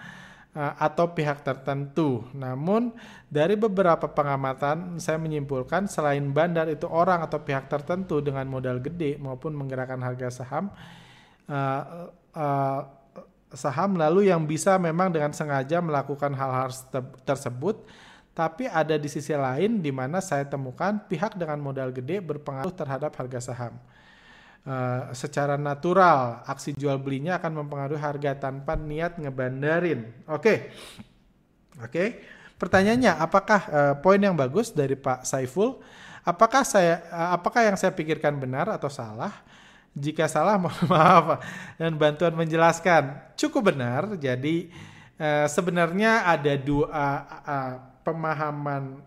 [0.57, 2.25] uh, atau pihak tertentu.
[2.33, 2.89] Namun
[3.29, 9.21] dari beberapa pengamatan saya menyimpulkan selain bandar itu orang atau pihak tertentu dengan modal gede
[9.21, 10.73] maupun menggerakkan harga saham
[11.45, 12.81] uh, uh,
[13.53, 16.73] saham lalu yang bisa memang dengan sengaja melakukan hal-hal
[17.23, 17.79] tersebut
[18.37, 23.09] tapi ada di sisi lain di mana saya temukan pihak dengan modal gede berpengaruh terhadap
[23.17, 23.73] harga saham.
[24.67, 30.11] Uh, secara natural aksi jual belinya akan mempengaruhi harga tanpa niat ngebandarin.
[30.27, 30.57] Oke, okay.
[31.79, 31.87] oke.
[31.87, 32.07] Okay.
[32.57, 35.79] Pertanyaannya, apakah uh, poin yang bagus dari Pak Saiful?
[36.25, 39.31] Apakah saya, uh, apakah yang saya pikirkan benar atau salah?
[39.95, 41.39] Jika salah, mohon maaf
[41.77, 43.13] dan bantuan menjelaskan.
[43.37, 44.19] Cukup benar.
[44.19, 44.73] Jadi
[45.21, 49.05] uh, sebenarnya ada dua uh, uh, pemahaman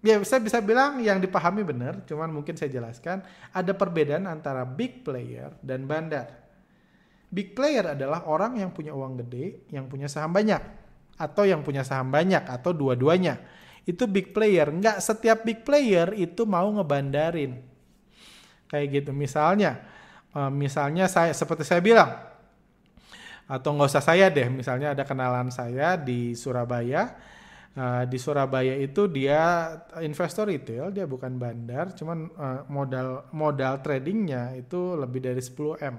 [0.00, 3.20] ya saya bisa bilang yang dipahami benar, cuman mungkin saya jelaskan
[3.52, 6.40] ada perbedaan antara big player dan bandar.
[7.30, 10.58] Big player adalah orang yang punya uang gede, yang punya saham banyak,
[11.14, 13.38] atau yang punya saham banyak, atau dua-duanya.
[13.86, 14.66] Itu big player.
[14.66, 17.62] Nggak setiap big player itu mau ngebandarin.
[18.66, 19.10] Kayak gitu.
[19.14, 19.78] Misalnya,
[20.34, 22.10] eh, misalnya saya seperti saya bilang,
[23.46, 27.14] atau nggak usah saya deh, misalnya ada kenalan saya di Surabaya,
[27.70, 29.70] Uh, di Surabaya itu dia
[30.02, 35.96] investor retail, dia bukan bandar, cuman uh, modal modal tradingnya itu lebih dari 10 m.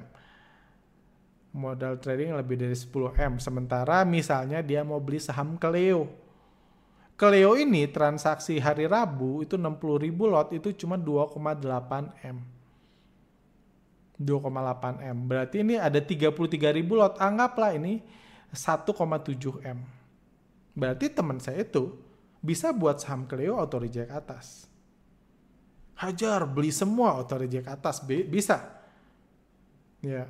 [1.55, 3.33] Modal trading lebih dari 10 m.
[3.39, 6.11] Sementara misalnya dia mau beli saham Cleo.
[7.15, 11.39] Cleo ini transaksi hari Rabu itu 60 ribu lot itu cuma 2,8
[12.27, 12.37] m.
[14.19, 15.17] 2,8 m.
[15.23, 16.35] Berarti ini ada 33
[16.75, 17.15] ribu lot.
[17.15, 18.03] Anggaplah ini
[18.51, 18.91] 1,7
[19.63, 20.00] m
[20.71, 21.99] Berarti teman saya itu
[22.41, 24.65] bisa buat saham Cleo auto reject atas.
[25.99, 28.81] Hajar beli semua auto reject atas bisa.
[30.01, 30.25] Ya,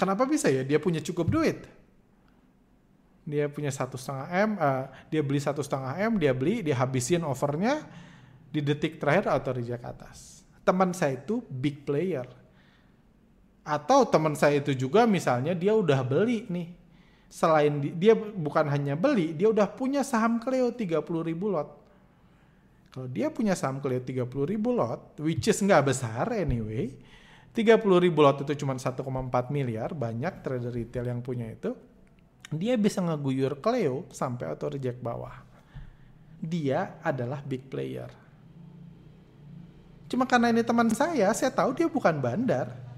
[0.00, 0.64] kenapa bisa ya?
[0.64, 1.68] Dia punya cukup duit.
[3.28, 7.20] Dia punya satu setengah m, uh, dia beli satu setengah m, dia beli, dia habisin
[7.20, 7.84] overnya
[8.48, 10.40] di detik terakhir auto reject atas.
[10.64, 12.24] Teman saya itu big player.
[13.60, 16.79] Atau teman saya itu juga misalnya dia udah beli nih
[17.30, 21.78] selain di, dia bukan hanya beli, dia udah punya saham Cleo 30 ribu lot.
[22.90, 26.90] Kalau dia punya saham Cleo 30 ribu lot, which is nggak besar anyway,
[27.54, 28.98] 30 ribu lot itu cuma 1,4
[29.54, 31.70] miliar, banyak trader retail yang punya itu,
[32.50, 35.46] dia bisa ngeguyur Cleo sampai auto reject bawah.
[36.42, 38.10] Dia adalah big player.
[40.10, 42.89] Cuma karena ini teman saya, saya tahu dia bukan bandar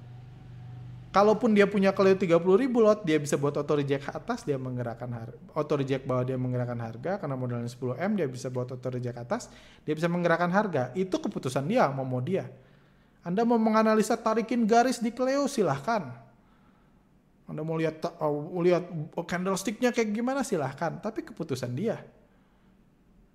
[1.12, 5.12] kalaupun dia punya Clio 30 ribu lot, dia bisa buat auto reject atas, dia menggerakkan
[5.12, 5.38] harga.
[5.52, 9.14] Auto reject bawah dia menggerakkan harga, karena modalnya 10 M, dia bisa buat auto reject
[9.20, 9.42] atas,
[9.84, 10.90] dia bisa menggerakkan harga.
[10.96, 12.48] Itu keputusan dia, mau mau dia.
[13.22, 16.10] Anda mau menganalisa tarikin garis di Clio, silahkan.
[17.46, 18.88] Anda mau lihat uh, lihat
[19.28, 20.96] candlesticknya kayak gimana, silahkan.
[20.98, 22.00] Tapi keputusan dia.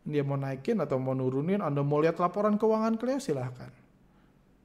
[0.07, 3.86] Dia mau naikin atau mau nurunin, Anda mau lihat laporan keuangan Cleo silahkan.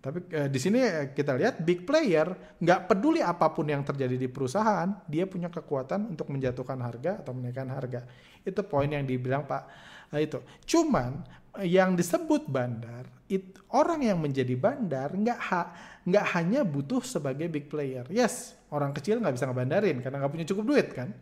[0.02, 0.82] Tapi eh, di sini
[1.14, 6.18] kita lihat big player nggak peduli apa pun yang terjadi di perusahaan, dia punya kekuatan
[6.18, 8.02] untuk menjatuhkan harga atau menaikkan harga.
[8.42, 9.62] Itu poin yang dibilang Pak
[10.10, 10.42] nah, itu.
[10.66, 11.22] Cuman
[11.62, 15.62] yang disebut bandar, it, orang yang menjadi bandar nggak ha,
[16.02, 18.02] nggak hanya butuh sebagai big player.
[18.10, 21.14] Yes, orang kecil nggak bisa ngebandarin karena nggak punya cukup duit kan.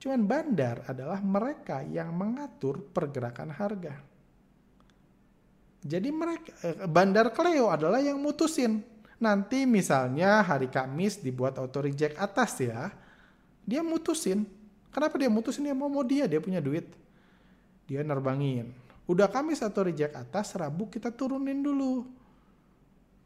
[0.00, 4.13] Cuman bandar adalah mereka yang mengatur pergerakan harga.
[5.84, 8.80] Jadi mereka eh, Bandar Cleo adalah yang mutusin.
[9.20, 12.88] Nanti misalnya hari Kamis dibuat auto reject atas ya.
[13.68, 14.48] Dia mutusin.
[14.88, 15.68] Kenapa dia mutusin?
[15.68, 16.88] Dia mau mau dia, dia punya duit.
[17.84, 18.72] Dia nerbangin.
[19.04, 22.08] Udah Kamis auto reject atas, Rabu kita turunin dulu.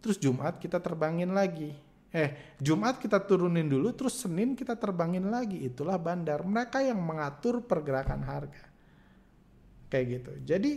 [0.03, 1.71] Terus Jumat kita terbangin lagi.
[2.09, 5.63] Eh, Jumat kita turunin dulu, terus Senin kita terbangin lagi.
[5.63, 6.43] Itulah bandar.
[6.43, 8.65] Mereka yang mengatur pergerakan harga.
[9.87, 10.33] Kayak gitu.
[10.43, 10.73] Jadi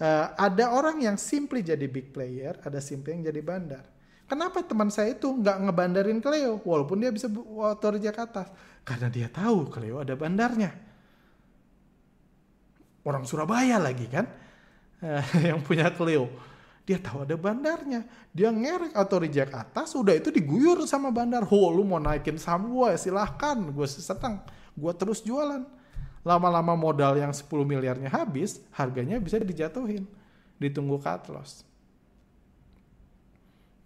[0.00, 3.84] Uh, ada orang yang simply jadi big player, ada simply yang jadi bandar.
[4.24, 8.48] Kenapa teman saya itu nggak ngebandarin Cleo walaupun dia bisa motor Jakarta?
[8.80, 10.72] Karena dia tahu Cleo ada bandarnya.
[13.04, 14.24] Orang Surabaya lagi kan
[15.04, 15.20] uh,
[15.52, 16.32] yang punya Cleo.
[16.88, 18.06] Dia tahu ada bandarnya.
[18.32, 21.44] Dia ngerek atau reject atas, udah itu diguyur sama bandar.
[21.44, 24.40] Oh lu mau naikin saham gue silahkan, gue senang.
[24.72, 25.79] Gue terus jualan
[26.20, 30.04] lama-lama modal yang 10 miliarnya habis, harganya bisa dijatuhin.
[30.60, 31.64] Ditunggu cut loss.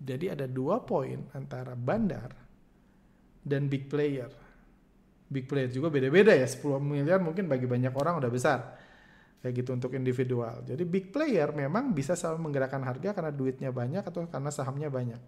[0.04, 2.34] Jadi ada dua poin antara bandar
[3.40, 4.28] dan big player.
[5.30, 8.60] Big player juga beda-beda ya, 10 miliar mungkin bagi banyak orang udah besar.
[9.40, 10.64] Kayak gitu untuk individual.
[10.64, 15.20] Jadi big player memang bisa selalu menggerakkan harga karena duitnya banyak atau karena sahamnya banyak.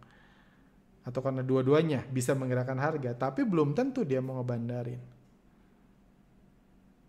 [1.06, 5.15] Atau karena dua-duanya bisa menggerakkan harga, tapi belum tentu dia mau ngebandarin.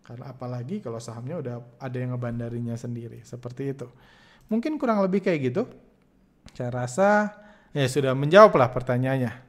[0.08, 3.20] Karena apalagi kalau sahamnya udah ada yang ngebandarinya sendiri.
[3.28, 3.84] Seperti itu.
[4.48, 5.68] Mungkin kurang lebih kayak gitu.
[6.56, 7.36] Saya rasa
[7.76, 9.44] ya sudah menjawab lah pertanyaannya.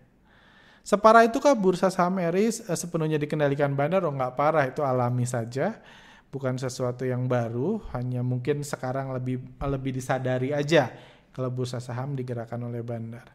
[0.84, 4.04] Separah itu kah bursa saham Eris eh, sepenuhnya dikendalikan bandar?
[4.04, 5.80] Oh nggak parah, itu alami saja.
[6.28, 10.92] Bukan sesuatu yang baru, hanya mungkin sekarang lebih lebih disadari aja
[11.32, 13.32] kalau bursa saham digerakkan oleh bandar.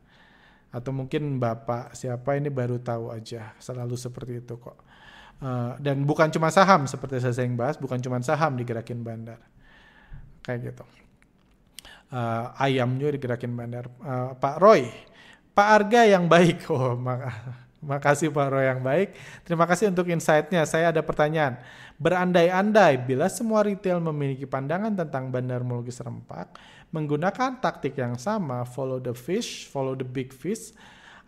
[0.75, 4.77] Atau mungkin Bapak siapa ini baru tahu aja, selalu seperti itu kok.
[5.43, 9.41] Uh, dan bukan cuma saham seperti saya sering bahas, bukan cuma saham digerakin bandar.
[10.45, 10.85] Kayak gitu.
[12.15, 13.91] Uh, ayam juga digerakin bandar.
[14.01, 14.89] Uh, Pak Roy,
[15.53, 16.67] Pak Arga yang baik.
[16.73, 17.29] Oh, mak
[17.85, 19.13] makasih Pak Roy yang baik.
[19.45, 20.65] Terima kasih untuk insight-nya.
[20.65, 21.61] Saya ada pertanyaan.
[22.01, 26.57] Berandai-andai bila semua retail memiliki pandangan tentang bandarmologi serempak,
[26.91, 30.75] menggunakan taktik yang sama, follow the fish, follow the big fish,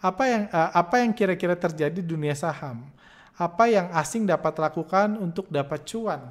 [0.00, 2.88] apa yang apa yang kira-kira terjadi di dunia saham?
[3.36, 6.24] Apa yang asing dapat lakukan untuk dapat cuan.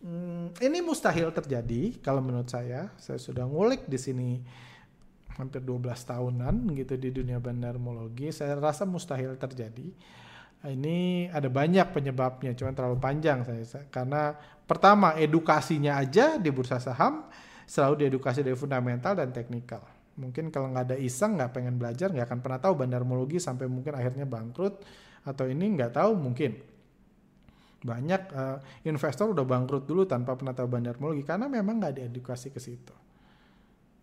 [0.00, 2.92] Hmm, ini mustahil terjadi kalau menurut saya.
[3.00, 4.40] Saya sudah ngulik di sini
[5.40, 8.28] hampir 12 tahunan gitu di dunia bandarmologi.
[8.32, 9.88] Saya rasa mustahil terjadi.
[10.60, 14.36] Ini ada banyak penyebabnya, cuma terlalu panjang saya karena
[14.68, 17.32] pertama edukasinya aja di bursa saham
[17.64, 19.80] selalu diedukasi dari fundamental dan teknikal.
[20.20, 23.96] Mungkin kalau nggak ada iseng, nggak pengen belajar, nggak akan pernah tahu bandarmologi sampai mungkin
[23.96, 24.84] akhirnya bangkrut
[25.24, 26.56] atau ini nggak tahu mungkin
[27.80, 32.60] banyak uh, investor udah bangkrut dulu tanpa pernah tahu bandarmologi karena memang nggak diedukasi ke
[32.60, 32.92] situ.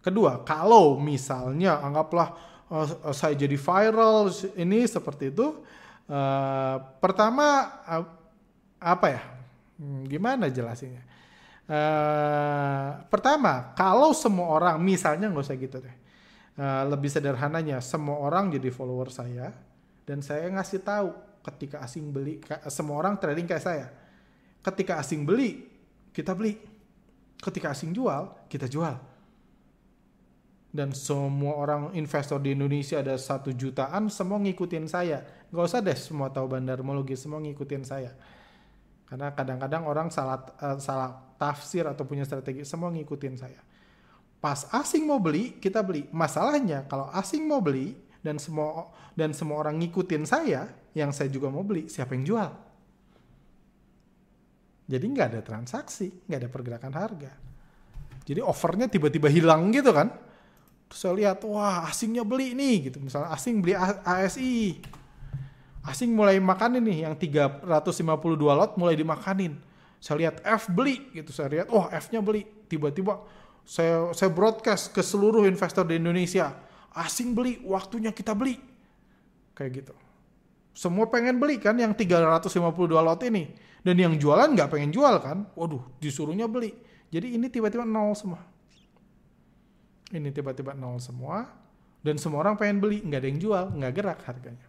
[0.02, 2.34] Kedua, kalau misalnya anggaplah
[2.74, 5.62] uh, saya jadi viral ini seperti itu,
[6.10, 7.46] uh, pertama
[7.86, 8.06] uh,
[8.82, 9.22] apa ya?
[9.78, 11.06] Hmm, gimana jelasinnya?
[11.68, 15.96] Uh, pertama, kalau semua orang misalnya nggak usah gitu deh,
[16.58, 19.54] uh, lebih sederhananya semua orang jadi follower saya,
[20.08, 21.12] dan saya ngasih tahu
[21.44, 22.40] ketika asing beli,
[22.72, 23.88] semua orang trading kayak saya.
[24.64, 25.68] Ketika asing beli,
[26.16, 26.56] kita beli.
[27.36, 28.96] Ketika asing jual, kita jual.
[30.72, 35.28] Dan semua orang investor di Indonesia ada satu jutaan, semua ngikutin saya.
[35.52, 38.16] Gak usah deh semua tahu bandarmologi, semua ngikutin saya.
[39.08, 43.60] Karena kadang-kadang orang salah uh, salah tafsir atau punya strategi, semua ngikutin saya.
[44.40, 46.08] Pas asing mau beli, kita beli.
[46.12, 51.50] Masalahnya kalau asing mau beli, dan semua dan semua orang ngikutin saya yang saya juga
[51.50, 52.52] mau beli siapa yang jual?
[54.88, 57.32] Jadi nggak ada transaksi nggak ada pergerakan harga.
[58.28, 60.12] Jadi offernya tiba-tiba hilang gitu kan?
[60.88, 63.04] Terus saya lihat wah asingnya beli nih gitu.
[63.04, 64.80] Misalnya asing beli ASI
[65.88, 67.64] asing mulai makanin nih yang 352
[68.44, 69.56] lot mulai dimakanin.
[70.04, 71.32] Saya lihat F beli gitu.
[71.32, 72.44] Saya lihat oh F-nya beli.
[72.68, 73.24] Tiba-tiba
[73.64, 76.52] saya saya broadcast ke seluruh investor di Indonesia
[76.98, 78.58] asing beli, waktunya kita beli.
[79.54, 79.96] Kayak gitu.
[80.78, 82.54] Semua pengen beli kan yang 352
[82.90, 83.50] lot ini.
[83.82, 85.48] Dan yang jualan nggak pengen jual kan.
[85.58, 86.74] Waduh, disuruhnya beli.
[87.10, 88.42] Jadi ini tiba-tiba nol semua.
[90.12, 91.48] Ini tiba-tiba nol semua.
[92.04, 94.68] Dan semua orang pengen beli, nggak ada yang jual, nggak gerak harganya.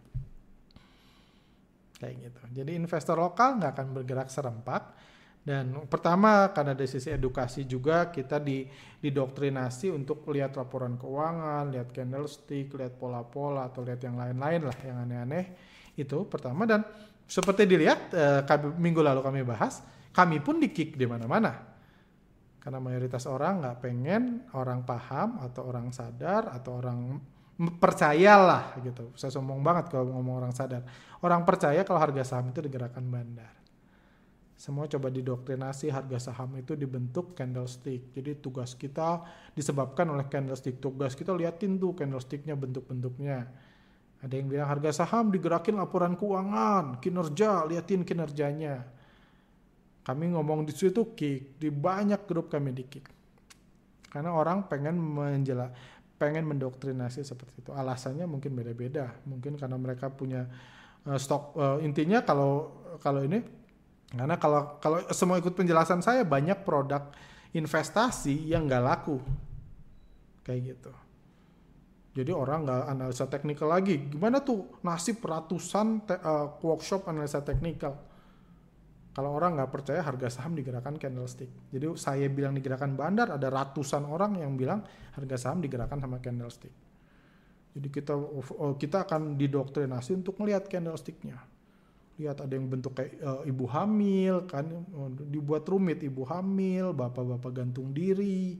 [1.99, 2.39] Kayak gitu.
[2.63, 4.95] Jadi investor lokal nggak akan bergerak serempak.
[5.39, 8.67] Dan pertama karena dari sisi edukasi juga kita di,
[8.99, 14.97] didoktrinasi untuk lihat laporan keuangan, lihat candlestick, lihat pola-pola atau lihat yang lain-lain lah yang
[15.07, 15.45] aneh-aneh
[15.95, 16.83] itu pertama dan
[17.29, 21.69] seperti dilihat eh, kami, minggu lalu kami bahas, kami pun di-kick di mana-mana.
[22.59, 26.99] Karena mayoritas orang nggak pengen orang paham atau orang sadar atau orang
[27.79, 29.11] percayalah gitu.
[29.15, 30.83] Saya sombong banget kalau ngomong orang sadar.
[31.23, 33.58] Orang percaya kalau harga saham itu digerakkan bandar.
[34.59, 38.11] Semua coba didoktrinasi harga saham itu dibentuk candlestick.
[38.11, 39.23] Jadi tugas kita
[39.55, 40.83] disebabkan oleh candlestick.
[40.83, 43.47] Tugas kita liatin tuh candlesticknya bentuk-bentuknya
[44.19, 48.83] ada yang bilang harga saham digerakin laporan keuangan, kinerja, liatin kinerjanya.
[50.03, 53.07] Kami ngomong di situ kick, di banyak grup kami di kick.
[54.11, 55.71] Karena orang pengen menjela,
[56.19, 57.71] pengen mendoktrinasi seperti itu.
[57.71, 59.15] Alasannya mungkin beda-beda.
[59.23, 60.43] Mungkin karena mereka punya
[61.07, 63.39] uh, stok uh, intinya kalau kalau ini
[64.09, 67.13] karena kalau kalau semua ikut penjelasan saya banyak produk
[67.53, 69.17] investasi yang nggak laku
[70.41, 70.93] kayak gitu.
[72.17, 74.01] Jadi orang nggak analisa teknikal lagi.
[74.09, 78.01] Gimana tuh nasib ratusan uh, workshop analisa teknikal?
[79.13, 81.49] Kalau orang nggak percaya harga saham digerakkan candlestick.
[81.69, 84.81] Jadi saya bilang digerakkan bandar, ada ratusan orang yang bilang
[85.13, 86.73] harga saham digerakkan sama candlestick.
[87.77, 91.37] Jadi kita uh, kita akan didoktrinasi untuk melihat candlesticknya.
[92.19, 94.67] Lihat ada yang bentuk kayak uh, ibu hamil kan
[95.31, 98.59] dibuat rumit ibu hamil, bapak-bapak gantung diri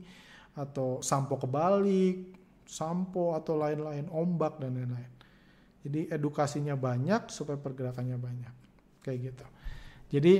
[0.56, 5.10] atau sampo kebalik sampo atau lain-lain, ombak dan lain-lain.
[5.82, 8.54] Jadi edukasinya banyak supaya pergerakannya banyak.
[9.02, 9.46] Kayak gitu.
[10.14, 10.34] Jadi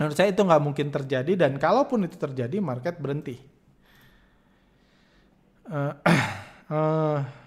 [0.00, 3.36] menurut saya itu nggak mungkin terjadi dan kalaupun itu terjadi market berhenti.
[5.68, 5.92] Uh,
[6.72, 7.18] uh,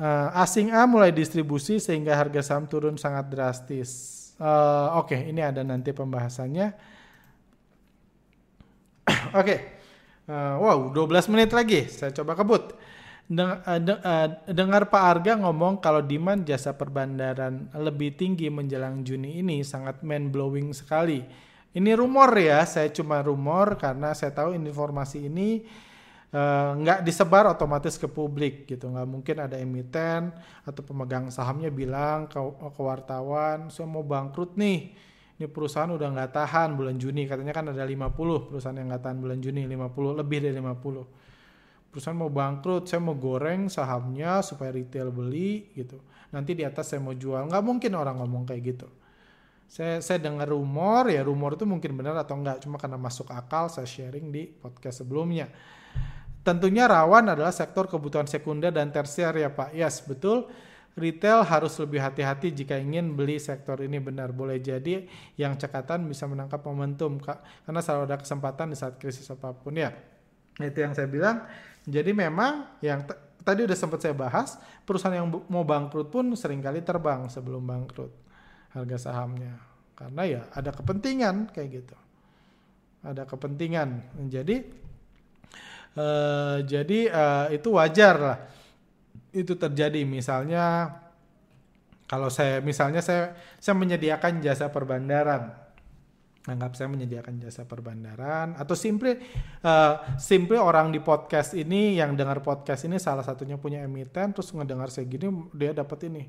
[0.00, 3.90] uh, asing A mulai distribusi sehingga harga saham turun sangat drastis.
[4.36, 6.76] Uh, Oke, okay, ini ada nanti pembahasannya.
[9.32, 9.58] Oke, okay.
[10.26, 11.86] Uh, wow, 12 menit lagi.
[11.86, 12.74] Saya coba kebut.
[13.26, 19.02] Deng, uh, de, uh, dengar Pak Arga ngomong kalau demand jasa perbandaran lebih tinggi menjelang
[19.02, 21.22] Juni ini sangat mind blowing sekali.
[21.76, 25.66] Ini rumor ya, saya cuma rumor karena saya tahu informasi ini
[26.76, 28.90] nggak uh, disebar otomatis ke publik gitu.
[28.90, 30.34] Nggak mungkin ada emiten
[30.66, 32.38] atau pemegang sahamnya bilang ke,
[32.74, 34.92] ke wartawan, saya mau bangkrut nih.
[35.36, 37.28] Ini perusahaan udah nggak tahan bulan Juni.
[37.28, 41.26] Katanya kan ada 50 perusahaan yang nggak tahan bulan Juni 50 lebih dari 50
[41.96, 45.96] perusahaan mau bangkrut saya mau goreng sahamnya supaya retail beli gitu.
[46.28, 47.48] Nanti di atas saya mau jual.
[47.48, 48.88] Nggak mungkin orang ngomong kayak gitu.
[49.64, 53.72] Saya saya dengar rumor ya rumor itu mungkin benar atau enggak cuma karena masuk akal
[53.72, 55.48] saya sharing di podcast sebelumnya
[56.46, 60.46] tentunya rawan adalah sektor kebutuhan sekunder dan tersier ya Pak yes betul
[60.96, 64.32] retail harus lebih hati-hati jika ingin beli sektor ini benar.
[64.32, 65.04] Boleh jadi
[65.36, 67.68] yang cekatan bisa menangkap momentum Kak.
[67.68, 69.92] Karena selalu ada kesempatan di saat krisis apa pun ya.
[70.56, 71.44] Itu yang saya bilang.
[71.86, 73.06] Jadi memang yang
[73.46, 78.10] tadi udah sempat saya bahas, perusahaan yang mau bangkrut pun sering kali terbang sebelum bangkrut
[78.74, 79.54] harga sahamnya.
[79.94, 81.96] Karena ya ada kepentingan kayak gitu.
[83.06, 84.18] Ada kepentingan.
[84.32, 84.64] Jadi
[85.96, 88.38] uh, jadi uh, itu wajar lah.
[89.32, 90.04] Itu terjadi.
[90.04, 90.92] Misalnya
[92.06, 95.66] kalau saya misalnya saya saya menyediakan jasa perbandaran.
[96.46, 98.54] Anggap saya menyediakan jasa perbandaran.
[98.54, 99.18] Atau simple
[99.66, 104.54] uh, simple orang di podcast ini yang dengar podcast ini salah satunya punya emiten terus
[104.54, 106.22] ngedengar saya gini dia dapat ini.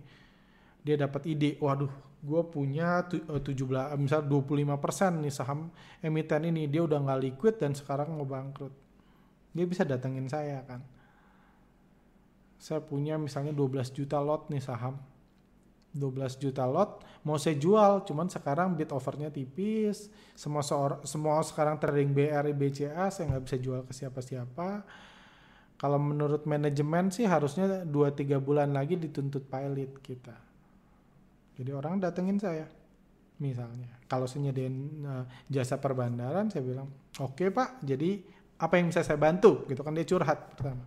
[0.81, 1.61] Dia dapat ide.
[1.61, 5.69] Waduh gue punya eh, tujuh belas misal 25 persen nih saham
[6.01, 6.65] emiten ini.
[6.65, 8.86] Dia udah nggak liquid dan sekarang mau bangkrut
[9.51, 10.81] dia bisa datengin saya kan.
[12.57, 14.97] Saya punya misalnya 12 juta lot nih saham.
[15.97, 20.61] 12 juta lot mau saya jual cuman sekarang bid overnya tipis semua
[21.03, 24.85] semua sekarang trading BRI BCA saya nggak bisa jual ke siapa-siapa.
[25.77, 30.33] Kalau menurut manajemen sih harusnya 2-3 bulan lagi dituntut pilot kita.
[31.53, 32.65] Jadi orang datengin saya
[33.37, 33.89] misalnya.
[34.09, 36.89] Kalau saya uh, jasa perbandaran saya bilang
[37.21, 37.81] oke okay, pak.
[37.85, 38.25] Jadi
[38.57, 40.85] apa yang bisa saya bantu gitu kan dia curhat pertama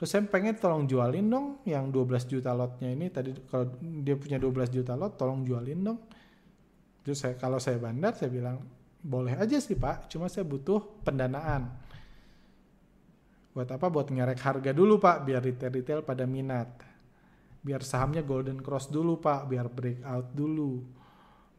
[0.00, 3.68] Terus saya pengen tolong jualin dong yang 12 juta lotnya ini tadi kalau
[4.00, 6.00] dia punya 12 juta lot tolong jualin dong.
[7.04, 8.64] Terus saya kalau saya bandar saya bilang
[9.04, 11.68] boleh aja sih Pak, cuma saya butuh pendanaan.
[13.52, 13.92] Buat apa?
[13.92, 16.88] Buat ngerek harga dulu Pak biar retail-retail pada minat.
[17.60, 20.80] biar sahamnya golden cross dulu pak biar breakout dulu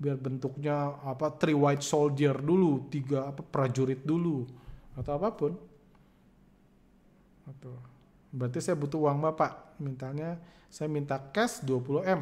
[0.01, 4.49] biar bentuknya apa three white soldier dulu tiga apa prajurit dulu
[4.95, 5.55] atau apa pun.
[7.47, 7.75] Atau
[8.31, 9.79] berarti saya butuh uang bapak.
[9.81, 10.39] Mintanya
[10.71, 12.21] saya minta cash 20 m.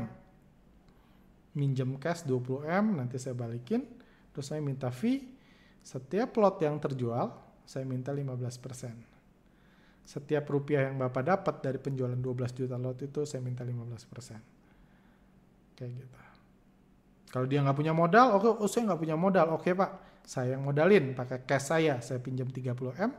[1.58, 3.86] Minjem cash 20 m nanti saya balikin.
[4.34, 5.38] Terus saya minta fee.
[5.80, 7.34] Setiap lot yang terjual
[7.66, 9.10] saya minta 15%
[10.10, 15.78] setiap rupiah yang Bapak dapat dari penjualan 12 juta lot itu saya minta 15%.
[15.78, 16.18] Kayak gitu.
[17.30, 20.62] Kalau dia nggak punya modal, oke, oh, saya nggak punya modal, oke Pak, saya yang
[20.62, 23.12] modalin pakai cash saya, saya pinjam 30 m,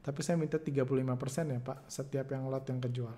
[0.00, 3.16] tapi saya minta 35% ya Pak, setiap yang lot yang kejual.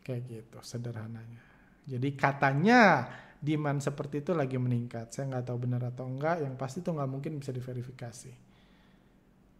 [0.00, 1.44] Kayak gitu, sederhananya.
[1.84, 3.04] Jadi katanya
[3.36, 5.12] demand seperti itu lagi meningkat.
[5.12, 8.54] Saya nggak tahu benar atau enggak, yang pasti itu nggak mungkin bisa diverifikasi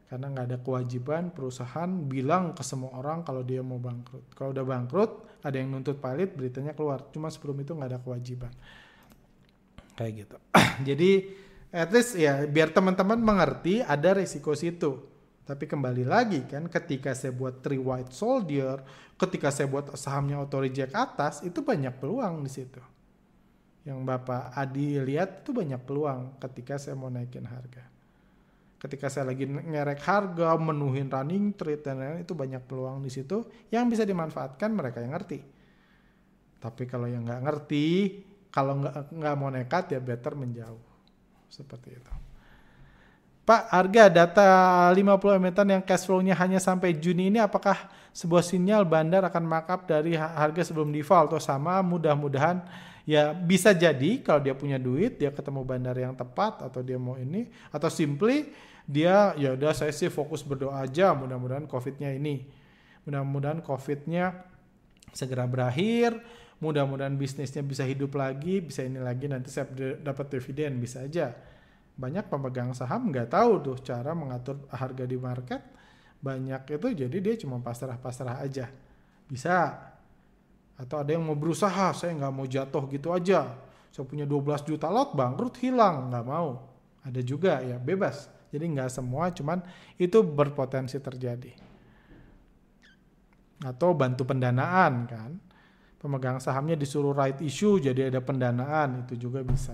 [0.05, 4.37] karena nggak ada kewajiban perusahaan bilang ke semua orang kalau dia mau bangkrut.
[4.37, 7.09] Kalau udah bangkrut, ada yang nuntut pilot, beritanya keluar.
[7.09, 8.53] Cuma sebelum itu nggak ada kewajiban.
[9.97, 10.37] Kayak gitu.
[10.93, 11.11] Jadi
[11.75, 15.11] at least ya biar teman-teman mengerti ada risiko situ.
[15.45, 18.81] Tapi kembali lagi kan ketika saya buat three white soldier,
[19.19, 22.81] ketika saya buat sahamnya auto reject atas, itu banyak peluang di situ.
[23.85, 27.93] Yang Bapak Adi lihat itu banyak peluang ketika saya mau naikin harga
[28.85, 33.49] ketika saya lagi ngerek harga, menuhin running trade dan lain-lain itu banyak peluang di situ
[33.73, 35.41] yang bisa dimanfaatkan mereka yang ngerti.
[36.61, 37.87] Tapi kalau yang nggak ngerti,
[38.53, 40.94] kalau nggak nggak mau nekat ya better menjauh.
[41.49, 42.13] Seperti itu.
[43.45, 44.49] Pak, harga data
[44.89, 49.85] 50 emiten yang cash flow-nya hanya sampai Juni ini apakah sebuah sinyal bandar akan markup
[49.85, 52.65] dari harga sebelum default atau sama mudah-mudahan
[53.05, 57.21] ya bisa jadi kalau dia punya duit dia ketemu bandar yang tepat atau dia mau
[57.21, 58.49] ini atau simply
[58.89, 62.49] dia ya udah saya sih fokus berdoa aja mudah-mudahan covidnya ini
[63.05, 64.41] mudah-mudahan covidnya
[65.13, 66.17] segera berakhir
[66.63, 69.67] mudah-mudahan bisnisnya bisa hidup lagi bisa ini lagi nanti saya
[69.99, 71.35] dapat dividen bisa aja.
[71.95, 75.63] Banyak pemegang saham nggak tahu tuh cara mengatur harga di market.
[76.19, 78.67] Banyak itu jadi dia cuma pasrah-pasrah aja.
[79.31, 79.79] Bisa.
[80.75, 83.47] Atau ada yang mau berusaha saya nggak mau jatuh gitu aja.
[83.95, 86.11] Saya punya 12 juta lot bangkrut hilang.
[86.11, 86.67] Nggak mau.
[87.07, 88.27] Ada juga ya bebas.
[88.51, 89.63] Jadi nggak semua, cuman
[89.99, 91.51] itu berpotensi terjadi.
[93.63, 95.31] Atau bantu pendanaan kan.
[96.05, 99.73] Pemegang sahamnya disuruh right issue jadi ada pendanaan itu juga bisa.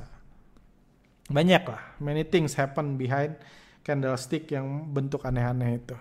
[1.27, 3.35] Banyak lah, many things happen behind
[3.83, 5.99] candlestick yang bentuk aneh-aneh itu.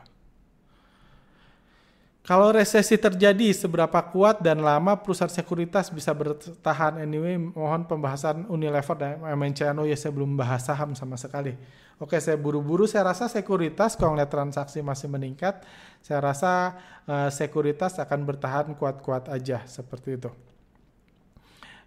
[2.20, 7.02] Kalau resesi terjadi, seberapa kuat dan lama perusahaan sekuritas bisa bertahan?
[7.02, 11.58] Anyway, mohon pembahasan Unilever dan MNCNO ya saya belum bahas saham sama sekali.
[12.00, 12.86] Oke, saya buru-buru.
[12.88, 15.64] Saya rasa sekuritas kalau ngeliat transaksi masih meningkat,
[16.00, 20.32] saya rasa uh, sekuritas akan bertahan kuat-kuat aja seperti itu.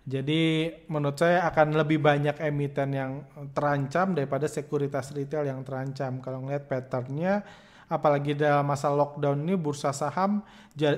[0.02, 3.12] Jadi menurut saya akan lebih banyak emiten yang
[3.54, 6.18] terancam daripada sekuritas retail yang terancam.
[6.18, 7.46] Kalau ngeliat patternnya,
[7.92, 10.40] apalagi dalam masa lockdown ini bursa saham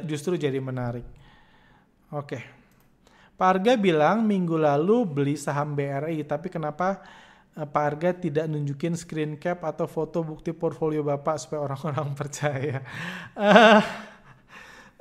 [0.07, 1.03] justru jadi menarik.
[2.15, 2.39] Oke.
[3.35, 7.03] Pak Arga bilang minggu lalu beli saham BRI, tapi kenapa
[7.59, 12.79] eh, Pak Arga tidak nunjukin screen cap atau foto bukti portfolio Bapak supaya orang-orang percaya?
[13.35, 13.83] Uh,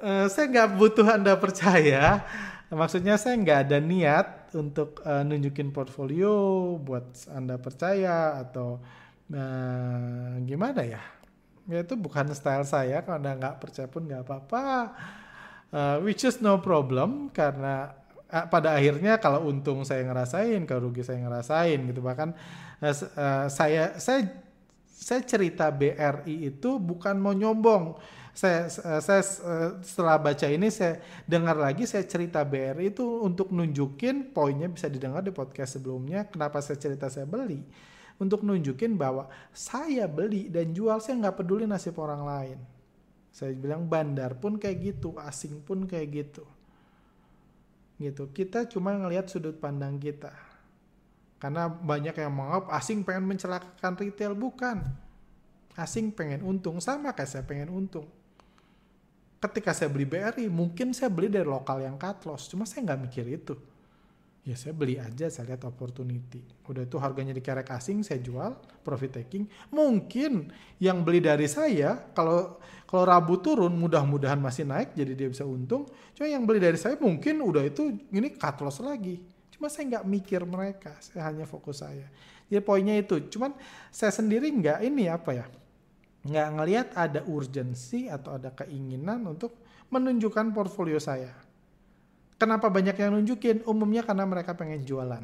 [0.02, 2.26] uh, saya nggak butuh Anda percaya.
[2.74, 6.34] Maksudnya saya nggak ada niat untuk uh, nunjukin portfolio
[6.82, 8.82] buat Anda percaya atau
[9.30, 11.22] uh, gimana ya?
[11.68, 13.04] Ya itu bukan style saya.
[13.04, 14.64] Kalau anda nggak percaya pun nggak apa-apa.
[15.74, 17.98] Uh, which is no problem karena
[18.30, 22.02] uh, pada akhirnya kalau untung saya ngerasain kalau rugi saya ngerasain gitu.
[22.04, 22.30] Bahkan
[22.84, 24.22] uh, saya saya
[24.94, 27.98] saya cerita BRI itu bukan mau nyombong.
[28.34, 28.66] Saya
[28.98, 29.22] saya
[29.86, 30.98] setelah baca ini saya
[31.30, 36.58] dengar lagi saya cerita BRI itu untuk nunjukin poinnya bisa didengar di podcast sebelumnya kenapa
[36.58, 37.62] saya cerita saya beli
[38.24, 42.60] untuk nunjukin bahwa saya beli dan jual saya nggak peduli nasib orang lain.
[43.34, 46.46] Saya bilang bandar pun kayak gitu, asing pun kayak gitu.
[48.00, 48.24] Gitu.
[48.32, 50.32] Kita cuma ngelihat sudut pandang kita.
[51.42, 54.80] Karena banyak yang menganggap asing pengen mencelakakan retail, bukan.
[55.76, 58.08] Asing pengen untung, sama kayak saya pengen untung.
[59.42, 63.02] Ketika saya beli BRI, mungkin saya beli dari lokal yang cut loss, cuma saya nggak
[63.12, 63.73] mikir itu
[64.44, 66.44] ya saya beli aja saya lihat opportunity.
[66.68, 69.48] Udah itu harganya dikerek asing saya jual profit taking.
[69.72, 70.52] Mungkin
[70.84, 75.88] yang beli dari saya kalau kalau Rabu turun mudah-mudahan masih naik jadi dia bisa untung.
[76.14, 79.24] Cuma yang beli dari saya mungkin udah itu ini cut loss lagi.
[79.56, 82.12] Cuma saya nggak mikir mereka saya hanya fokus saya.
[82.52, 83.56] Jadi poinnya itu cuman
[83.90, 85.48] saya sendiri nggak ini apa ya
[86.24, 89.60] nggak ngelihat ada urgensi atau ada keinginan untuk
[89.92, 91.43] menunjukkan portfolio saya
[92.44, 93.64] Kenapa banyak yang nunjukin?
[93.64, 95.24] Umumnya karena mereka pengen jualan.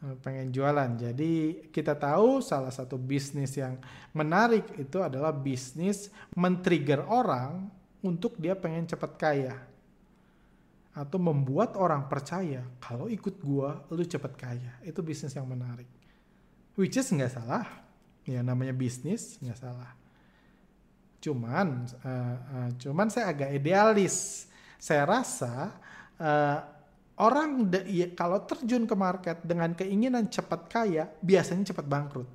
[0.00, 0.96] Eh, pengen jualan.
[0.96, 3.76] Jadi kita tahu salah satu bisnis yang
[4.16, 7.68] menarik itu adalah bisnis men-trigger orang
[8.00, 9.60] untuk dia pengen cepat kaya.
[10.96, 14.72] Atau membuat orang percaya kalau ikut gua lu cepat kaya.
[14.80, 15.86] Itu bisnis yang menarik.
[16.80, 17.68] Which is nggak salah.
[18.24, 19.92] Ya namanya bisnis nggak salah.
[21.20, 24.48] Cuman, uh, uh, cuman saya agak idealis.
[24.82, 25.78] Saya rasa
[26.18, 26.58] uh,
[27.22, 32.30] orang ya, kalau terjun ke market dengan keinginan cepat kaya, biasanya cepat bangkrut.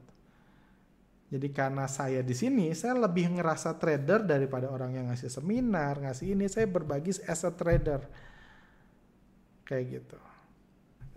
[1.28, 6.40] Jadi karena saya di sini, saya lebih ngerasa trader daripada orang yang ngasih seminar, ngasih
[6.40, 6.48] ini.
[6.48, 8.08] Saya berbagi as a trader.
[9.68, 10.20] Kayak gitu.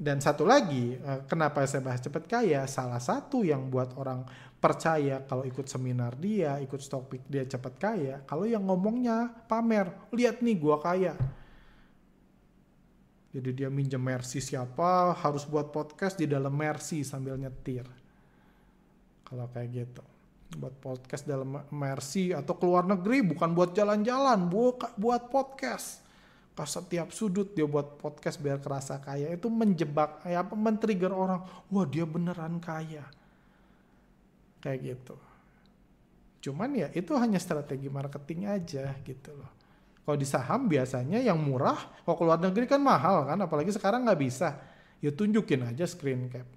[0.01, 2.67] Dan satu lagi, eh, kenapa saya bahas cepat kaya?
[2.67, 4.27] Salah satu yang buat orang
[4.61, 8.17] percaya kalau ikut seminar dia, ikut stock pick dia cepat kaya.
[8.29, 11.17] Kalau yang ngomongnya pamer, lihat nih gua kaya
[13.31, 17.87] jadi dia minjem Mercy siapa, harus buat podcast di dalam Mercy sambil nyetir.
[19.23, 20.03] Kalau kayak gitu.
[20.59, 24.51] Buat podcast dalam Mercy atau keluar negeri bukan buat jalan-jalan,
[24.99, 26.03] buat podcast.
[26.59, 29.31] Ke setiap sudut dia buat podcast biar kerasa kaya.
[29.31, 31.47] Itu menjebak, ya apa, men-trigger orang.
[31.71, 33.07] Wah dia beneran kaya.
[34.61, 35.17] Kayak gitu.
[36.49, 39.61] Cuman ya itu hanya strategi marketing aja gitu loh
[40.11, 44.19] kalau di saham biasanya yang murah, kalau keluar negeri kan mahal kan, apalagi sekarang nggak
[44.19, 44.59] bisa.
[44.99, 46.51] Ya tunjukin aja screen cap.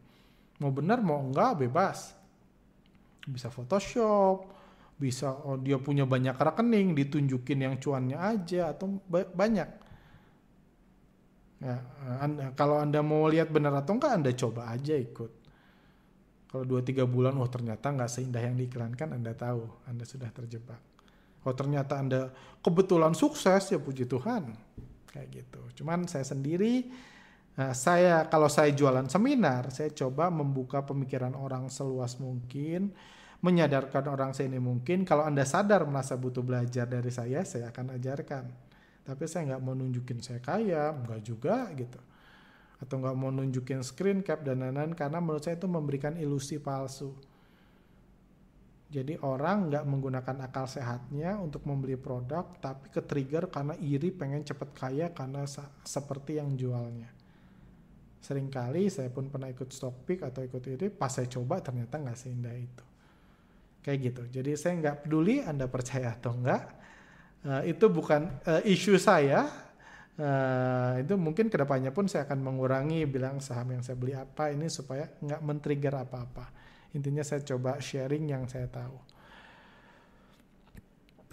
[0.58, 2.18] Mau benar mau enggak bebas.
[3.30, 4.50] Bisa Photoshop,
[4.98, 9.70] bisa oh dia punya banyak rekening, ditunjukin yang cuannya aja atau ba banyak.
[11.62, 11.78] Ya,
[12.26, 15.43] anda, kalau anda mau lihat benar atau enggak, anda coba aja ikut.
[16.54, 20.78] Kalau 2-3 bulan, oh ternyata nggak seindah yang diiklankan, anda tahu, anda sudah terjebak.
[21.44, 22.32] Oh ternyata Anda
[22.64, 24.54] kebetulan sukses ya puji Tuhan.
[25.12, 25.84] Kayak gitu.
[25.84, 26.88] Cuman saya sendiri
[27.54, 32.90] Nah, saya kalau saya jualan seminar, saya coba membuka pemikiran orang seluas mungkin,
[33.46, 35.06] menyadarkan orang sini mungkin.
[35.06, 38.50] Kalau anda sadar merasa butuh belajar dari saya, saya akan ajarkan.
[39.06, 39.78] Tapi saya nggak mau
[40.24, 42.00] saya kaya, nggak juga gitu.
[42.84, 47.16] Atau nggak mau nunjukin screen cap dan lain-lain karena menurut saya itu memberikan ilusi palsu.
[48.94, 54.46] Jadi orang nggak menggunakan akal sehatnya untuk membeli produk, tapi ke trigger karena iri pengen
[54.46, 55.48] cepet kaya karena
[55.82, 57.10] seperti yang jualnya.
[58.22, 62.20] Seringkali saya pun pernah ikut stock pick atau ikut iri, pas saya coba ternyata nggak
[62.20, 62.86] seindah itu.
[63.82, 64.24] Kayak gitu.
[64.40, 66.64] Jadi saya nggak peduli Anda percaya atau enggak.
[67.44, 69.50] Uh, itu bukan uh, isu saya.
[70.14, 74.54] Uh, itu mungkin ke depannya pun saya akan mengurangi bilang saham yang saya beli apa
[74.54, 76.54] ini supaya nggak men-trigger apa-apa
[76.94, 78.98] Intinya saya coba sharing yang saya tahu.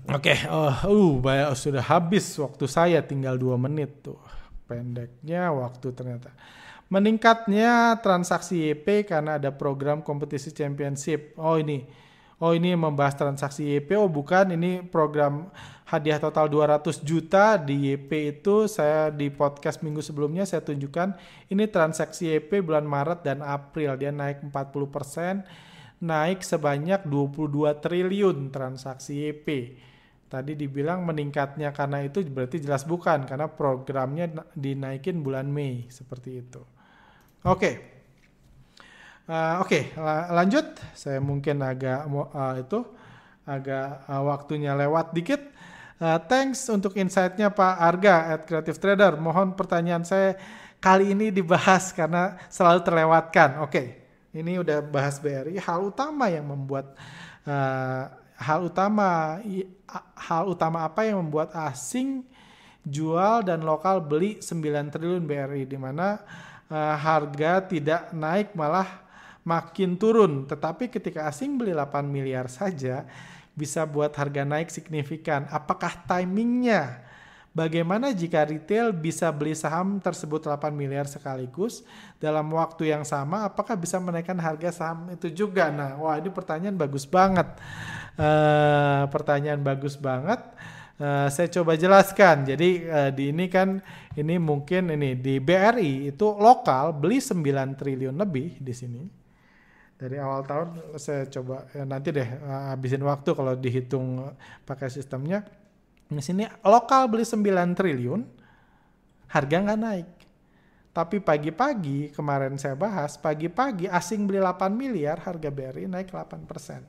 [0.09, 4.16] Oke, okay, oh, uh, banyak, sudah habis waktu saya tinggal dua menit tuh.
[4.64, 6.33] Pendeknya waktu ternyata.
[6.89, 11.37] Meningkatnya transaksi YP karena ada program kompetisi championship.
[11.37, 11.85] Oh ini,
[12.41, 13.95] oh ini membahas transaksi YP.
[14.01, 15.53] Oh bukan, ini program
[15.84, 21.18] hadiah total 200 juta di YP itu saya di podcast minggu sebelumnya saya tunjukkan
[21.53, 25.45] ini transaksi YP bulan Maret dan April dia naik 40%
[26.01, 29.76] naik sebanyak 22 triliun transaksi YP.
[30.30, 36.62] Tadi dibilang meningkatnya karena itu berarti jelas bukan karena programnya dinaikin bulan Mei seperti itu.
[37.43, 37.59] Oke.
[37.59, 37.74] Okay.
[39.31, 40.03] Uh, Oke, okay,
[40.35, 40.74] lanjut.
[40.91, 42.83] Saya mungkin agak uh, itu
[43.47, 45.39] agak uh, waktunya lewat dikit.
[46.03, 49.14] Uh, thanks untuk insight-nya Pak Arga at Creative Trader.
[49.22, 50.35] Mohon pertanyaan saya
[50.83, 53.62] kali ini dibahas karena selalu terlewatkan.
[53.62, 53.87] Oke, okay.
[54.35, 55.62] ini udah bahas BRI.
[55.62, 56.99] Hal utama yang membuat
[57.47, 59.39] uh, hal utama
[60.18, 62.26] hal utama apa yang membuat asing
[62.83, 66.18] jual dan lokal beli 9 triliun BRI di mana
[66.66, 69.00] uh, harga tidak naik malah
[69.45, 70.45] makin turun.
[70.47, 73.05] Tetapi ketika asing beli 8 miliar saja
[73.57, 75.45] bisa buat harga naik signifikan.
[75.51, 77.11] Apakah timingnya?
[77.51, 81.82] Bagaimana jika retail bisa beli saham tersebut 8 miliar sekaligus
[82.22, 83.43] dalam waktu yang sama?
[83.43, 85.66] Apakah bisa menaikkan harga saham itu juga?
[85.66, 87.51] Nah, wah ini pertanyaan bagus banget.
[88.14, 90.38] Uh, pertanyaan bagus banget.
[90.95, 92.47] Uh, saya coba jelaskan.
[92.47, 93.82] Jadi uh, di ini kan
[94.14, 97.34] ini mungkin ini di BRI itu lokal beli 9
[97.74, 99.20] triliun lebih di sini
[100.01, 104.33] dari awal tahun saya coba ya nanti deh uh, habisin waktu kalau dihitung
[104.65, 105.45] pakai sistemnya.
[106.09, 108.21] Di sini lokal beli 9 triliun
[109.29, 110.09] harga nggak naik.
[110.91, 116.83] Tapi pagi-pagi kemarin saya bahas pagi-pagi asing beli 8 miliar harga BRI naik 8 persen.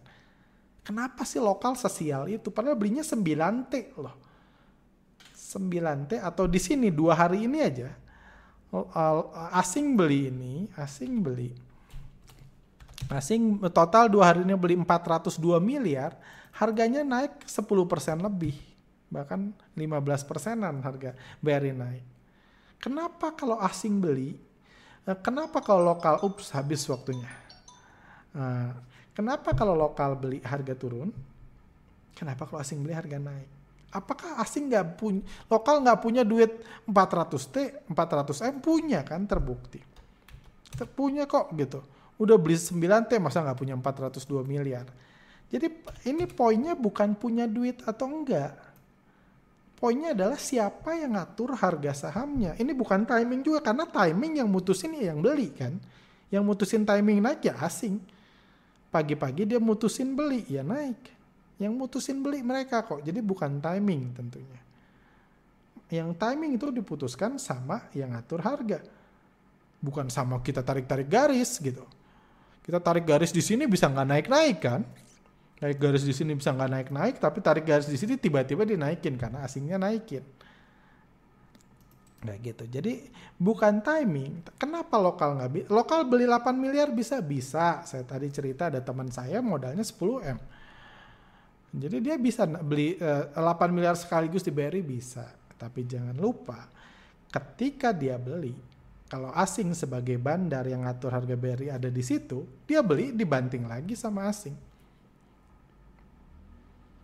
[0.82, 2.50] Kenapa sih lokal sosial itu?
[2.50, 4.16] Padahal belinya 9 T loh.
[5.52, 7.92] 9T atau di sini dua hari ini aja
[9.52, 11.52] asing beli ini, asing beli
[13.10, 16.14] asing total dua hari ini beli 402 miliar,
[16.54, 18.56] harganya naik 10% lebih.
[19.12, 19.40] Bahkan
[19.76, 22.06] 15 persenan harga BRI naik.
[22.82, 24.40] Kenapa kalau asing beli?
[25.06, 27.30] Eh, kenapa kalau lokal, ups habis waktunya.
[28.34, 28.72] Eh,
[29.14, 31.12] kenapa kalau lokal beli harga turun?
[32.16, 33.50] Kenapa kalau asing beli harga naik?
[33.92, 35.20] Apakah asing nggak punya,
[35.52, 37.56] lokal nggak punya duit 400 T,
[37.92, 39.84] 400 M punya kan terbukti.
[40.96, 41.84] Punya kok gitu.
[42.22, 44.86] Udah beli 9 T masa nggak punya 402 miliar.
[45.50, 45.68] Jadi
[46.06, 48.54] ini poinnya bukan punya duit atau enggak.
[49.82, 52.54] Poinnya adalah siapa yang ngatur harga sahamnya.
[52.62, 55.74] Ini bukan timing juga karena timing yang mutusin ya yang beli kan.
[56.30, 57.98] Yang mutusin timing naik ya asing.
[58.94, 61.22] Pagi-pagi dia mutusin beli ya naik
[61.62, 63.06] yang mutusin beli mereka kok.
[63.06, 64.62] Jadi bukan timing tentunya.
[65.94, 68.82] Yang timing itu diputuskan sama yang ngatur harga.
[69.78, 71.86] Bukan sama kita tarik-tarik garis gitu.
[72.62, 74.82] Kita tarik garis di sini bisa nggak naik-naik kan?
[75.58, 79.46] Tarik garis di sini bisa nggak naik-naik, tapi tarik garis di sini tiba-tiba dinaikin karena
[79.46, 80.26] asingnya naikin.
[82.22, 82.64] Kayak gitu.
[82.70, 82.94] Jadi
[83.42, 84.46] bukan timing.
[84.62, 87.18] Kenapa lokal nggak Lokal beli 8 miliar bisa?
[87.18, 87.82] Bisa.
[87.82, 90.40] Saya tadi cerita ada teman saya modalnya 10 M
[91.72, 95.24] jadi dia bisa beli uh, eh, 8 miliar sekaligus di BRI bisa.
[95.56, 96.68] Tapi jangan lupa
[97.32, 98.52] ketika dia beli,
[99.12, 103.92] kalau asing sebagai bandar yang ngatur harga BRI ada di situ, dia beli dibanting lagi
[103.92, 104.56] sama asing.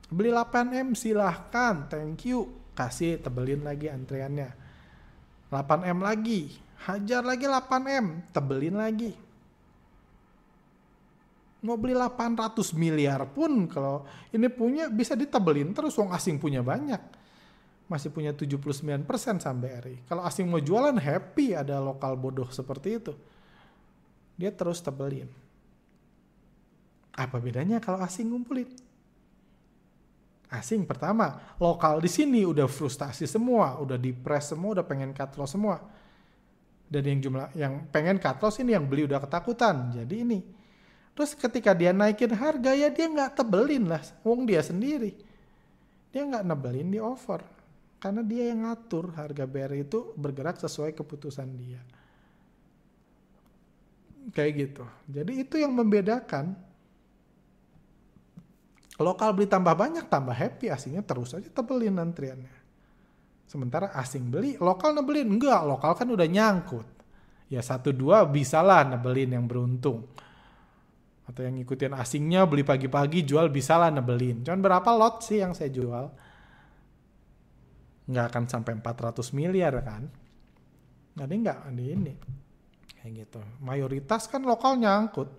[0.08, 2.48] Beli 8M silahkan, thank you.
[2.72, 4.56] Kasih tebelin lagi antriannya.
[5.52, 6.56] 8M lagi,
[6.88, 9.28] hajar lagi 8M, tebelin lagi
[11.66, 17.17] mau beli 800 miliar pun kalau ini punya bisa ditebelin terus wong asing punya banyak.
[17.88, 19.08] Masih punya 79%
[19.40, 20.04] saham BRI.
[20.08, 23.14] Kalau asing mau jualan happy ada lokal bodoh seperti itu.
[24.36, 25.32] Dia terus tebelin.
[27.16, 28.70] Apa bedanya kalau asing ngumpulin?
[30.48, 35.56] Asing pertama, lokal di sini udah frustasi semua, udah depres semua, udah pengen cut loss
[35.56, 35.82] semua.
[36.88, 39.92] Dan yang jumlah yang pengen cut loss ini yang beli udah ketakutan.
[39.92, 40.40] Jadi ini
[41.18, 45.18] Terus ketika dia naikin harga ya dia nggak tebelin lah, wong dia sendiri.
[46.14, 47.42] Dia nggak nebelin di over.
[47.98, 51.82] Karena dia yang ngatur harga BRI itu bergerak sesuai keputusan dia.
[54.32, 54.86] Kayak gitu.
[55.10, 56.54] Jadi itu yang membedakan.
[58.98, 62.54] Lokal beli tambah banyak, tambah happy, asingnya terus aja tebelin antriannya.
[63.46, 65.38] Sementara asing beli, lokal nebelin.
[65.38, 66.86] Enggak, lokal kan udah nyangkut.
[67.48, 70.04] Ya satu dua bisalah nebelin yang beruntung
[71.28, 74.48] atau yang ngikutin asingnya beli pagi-pagi jual bisa lah nebelin.
[74.48, 76.08] Cuman berapa lot sih yang saya jual?
[78.08, 80.08] Nggak akan sampai 400 miliar kan?
[81.18, 82.14] Jadi nggak di ini.
[82.98, 83.42] Kayak gitu.
[83.60, 85.30] Mayoritas kan lokal nyangkut.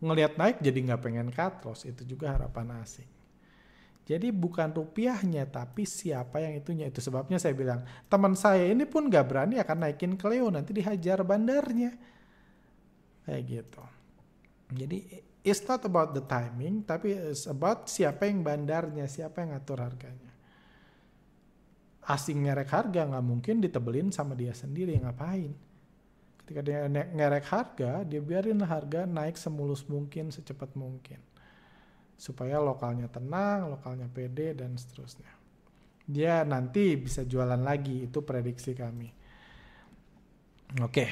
[0.00, 1.84] Ngelihat naik jadi nggak pengen cut loss.
[1.84, 3.08] Itu juga harapan asing.
[4.10, 6.88] Jadi bukan rupiahnya tapi siapa yang itunya.
[6.88, 11.22] Itu sebabnya saya bilang teman saya ini pun nggak berani akan naikin Cleo nanti dihajar
[11.22, 11.94] bandarnya.
[13.22, 13.82] Kayak gitu.
[14.70, 14.98] Jadi
[15.46, 20.29] it's not about the timing, tapi it's about siapa yang bandarnya, siapa yang ngatur harganya.
[22.06, 25.52] Asing ngerek harga nggak mungkin ditebelin sama dia sendiri, ngapain?
[26.42, 31.20] Ketika dia ngerek harga, dia biarin harga naik semulus mungkin, secepat mungkin.
[32.16, 35.30] Supaya lokalnya tenang, lokalnya pede, dan seterusnya.
[36.10, 39.08] Dia nanti bisa jualan lagi, itu prediksi kami.
[40.82, 40.90] Oke.
[40.90, 41.10] Okay.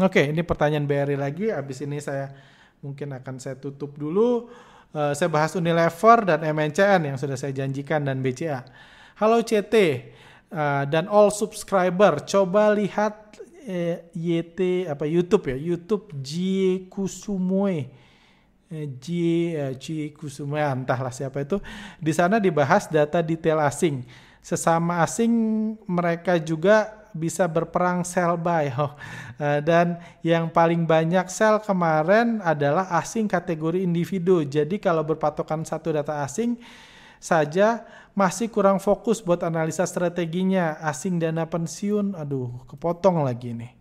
[0.00, 1.52] Oke, ini pertanyaan BRI lagi.
[1.52, 2.32] Abis ini saya
[2.80, 4.48] mungkin akan saya tutup dulu.
[4.90, 8.64] Uh, saya bahas Unilever dan MNCN yang sudah saya janjikan dan BCA.
[9.20, 13.36] Halo CT uh, eh, dan all subscriber, coba lihat
[13.68, 16.32] eh, YT apa YouTube ya, YouTube J
[16.88, 18.00] Kusumoe.
[18.72, 19.06] J,
[19.76, 21.60] J Kusumoe, entahlah siapa itu.
[22.00, 24.08] Di sana dibahas data detail asing.
[24.40, 25.28] Sesama asing
[25.84, 28.72] mereka juga bisa berperang sell buy.
[28.80, 28.96] Oh.
[29.40, 34.48] Dan yang paling banyak sell kemarin adalah asing kategori individu.
[34.48, 36.56] Jadi kalau berpatokan satu data asing
[37.20, 37.84] saja
[38.14, 40.78] masih kurang fokus buat analisa strateginya.
[40.82, 43.72] Asing dana pensiun, aduh kepotong lagi nih.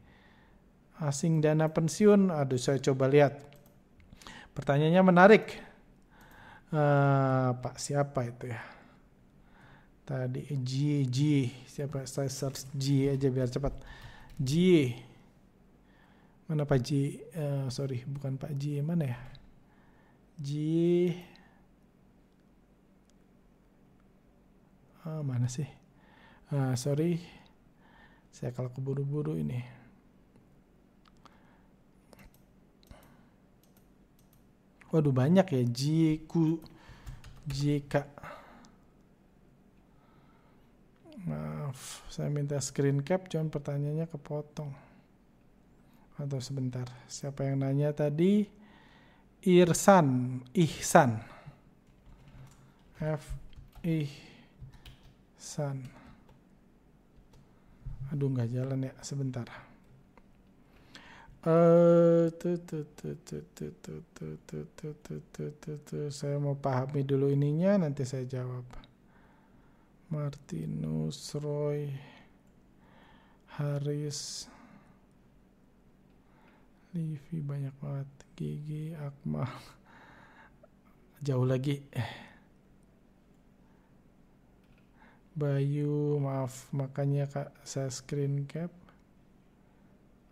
[1.00, 3.40] Asing dana pensiun, aduh saya coba lihat.
[4.54, 5.46] Pertanyaannya menarik.
[6.70, 8.62] Uh, Pak siapa itu ya?
[10.10, 11.20] tadi G G
[11.70, 13.78] siapa saya search G aja biar cepat
[14.42, 14.90] G
[16.50, 19.20] mana Pak G uh, sorry bukan Pak G mana ya
[20.42, 20.50] G
[25.10, 25.66] uh, mana sih?
[26.54, 27.18] Uh, sorry,
[28.30, 29.62] saya kalau keburu-buru ini.
[34.90, 36.58] Waduh banyak ya Jiku
[37.46, 37.94] JK.
[41.30, 44.74] Maaf, saya minta screen cap, cuman pertanyaannya kepotong.
[46.18, 48.50] Atau sebentar, siapa yang nanya tadi?
[49.46, 51.22] Irsan, Ihsan.
[52.98, 53.24] F
[55.40, 55.88] Ihsan.
[58.12, 59.48] Aduh nggak jalan ya, sebentar.
[61.40, 62.28] Eh,
[66.12, 68.68] saya mau pahami dulu ininya, nanti saya jawab.
[70.12, 71.88] Martinus, Roy,
[73.56, 74.52] Haris,
[76.92, 79.48] Livi banyak banget, Gigi, Akmal,
[81.24, 81.80] jauh lagi.
[85.40, 88.68] Bayu, maaf, makanya kak saya screen cap.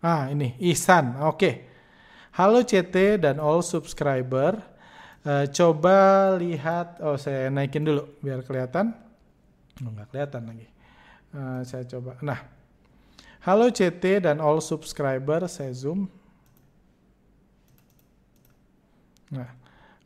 [0.04, 1.16] Ah, ini Ihsan.
[1.24, 1.32] Oke.
[1.32, 1.54] Okay.
[2.36, 4.60] Halo CT dan all subscriber.
[5.24, 8.92] Uh, coba lihat oh saya naikin dulu biar kelihatan.
[9.80, 10.68] Oh, nggak kelihatan lagi.
[11.32, 12.20] Uh, saya coba.
[12.20, 12.58] Nah.
[13.48, 16.10] Halo CT dan all subscriber, saya zoom.
[19.32, 19.48] Nah,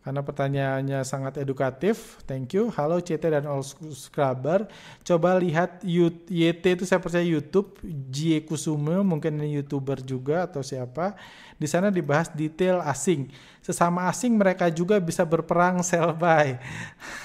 [0.03, 2.19] karena pertanyaannya sangat edukatif.
[2.27, 2.75] Thank you.
[2.75, 4.67] Halo CT dan all subscriber.
[5.07, 5.79] Coba lihat
[6.27, 7.79] YT itu saya percaya YouTube.
[8.11, 11.15] Jie Kusume mungkin ini YouTuber juga atau siapa.
[11.55, 13.31] Di sana dibahas detail asing.
[13.63, 16.59] Sesama asing mereka juga bisa berperang sell buy.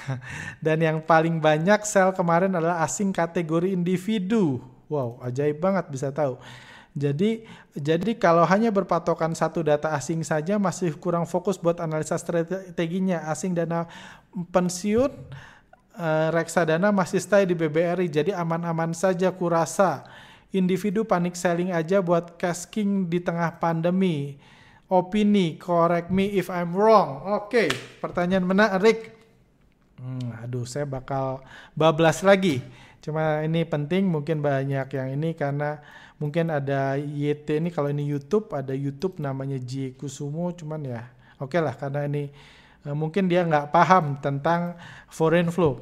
[0.64, 4.62] dan yang paling banyak sell kemarin adalah asing kategori individu.
[4.86, 6.38] Wow, ajaib banget bisa tahu.
[6.98, 7.46] Jadi
[7.78, 13.30] jadi kalau hanya berpatokan satu data asing saja masih kurang fokus buat analisa strateginya.
[13.30, 13.86] Asing dana
[14.34, 15.14] pensiun
[15.94, 18.10] uh, reksadana masih stay di BBRI.
[18.10, 20.02] Jadi aman-aman saja kurasa.
[20.50, 24.40] Individu panik selling aja buat casking di tengah pandemi.
[24.88, 27.20] Opini, correct me if I'm wrong.
[27.36, 27.68] Oke, okay,
[28.00, 29.12] pertanyaan menarik.
[30.00, 31.44] Hmm, aduh, saya bakal
[31.76, 32.64] bablas lagi.
[33.04, 35.84] Cuma ini penting, mungkin banyak yang ini karena
[36.18, 41.06] mungkin ada YT ini kalau ini YouTube ada YouTube namanya J Kusumo cuman ya
[41.38, 42.26] oke okay lah karena ini
[42.82, 44.74] uh, mungkin dia nggak paham tentang
[45.06, 45.78] foreign flow.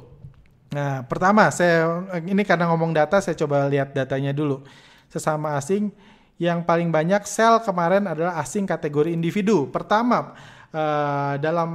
[0.71, 4.61] Nah pertama saya ini karena ngomong data saya coba lihat datanya dulu
[5.09, 5.89] sesama asing
[6.37, 9.65] yang paling banyak sell kemarin adalah asing kategori individu.
[9.73, 10.37] Pertama
[10.69, 11.71] uh, dalam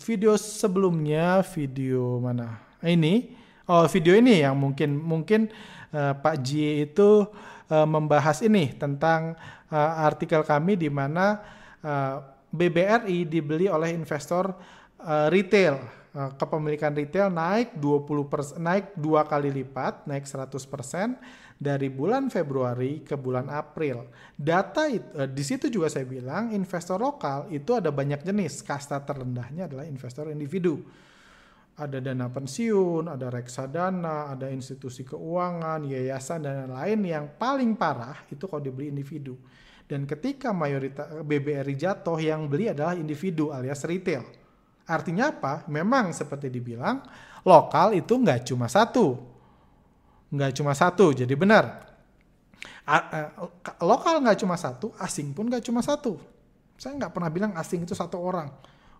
[0.00, 3.36] video sebelumnya video mana ini
[3.68, 5.52] oh video ini yang mungkin mungkin
[5.96, 7.24] Pak J itu
[7.70, 9.34] uh, membahas ini tentang
[9.70, 11.40] uh, artikel kami di mana
[11.82, 14.54] uh, BBRI dibeli oleh investor
[15.02, 15.78] uh, retail.
[16.16, 20.56] Uh, kepemilikan retail naik 20 naik dua kali lipat, naik 100%
[21.60, 24.08] dari bulan Februari ke bulan April.
[24.32, 28.64] Data itu, uh, di situ juga saya bilang investor lokal itu ada banyak jenis.
[28.64, 30.80] Kasta terendahnya adalah investor individu
[31.76, 38.48] ada dana pensiun, ada reksadana, ada institusi keuangan, yayasan dan lain-lain yang paling parah itu
[38.48, 39.36] kalau dibeli individu.
[39.84, 44.24] Dan ketika mayoritas BBRI jatuh yang beli adalah individu alias retail.
[44.88, 45.68] Artinya apa?
[45.68, 47.04] Memang seperti dibilang
[47.44, 49.20] lokal itu nggak cuma satu,
[50.32, 51.12] nggak cuma satu.
[51.12, 51.84] Jadi benar
[53.84, 56.16] lokal nggak cuma satu, asing pun nggak cuma satu.
[56.80, 58.48] Saya nggak pernah bilang asing itu satu orang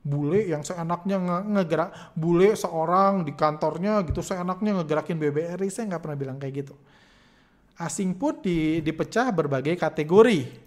[0.02, 6.02] bule yang seenaknya nge ngegerak bule seorang di kantornya gitu seenaknya ngegerakin BBRI saya nggak
[6.02, 6.74] pernah bilang kayak gitu.
[7.76, 10.64] Asing pun di, dipecah berbagai kategori.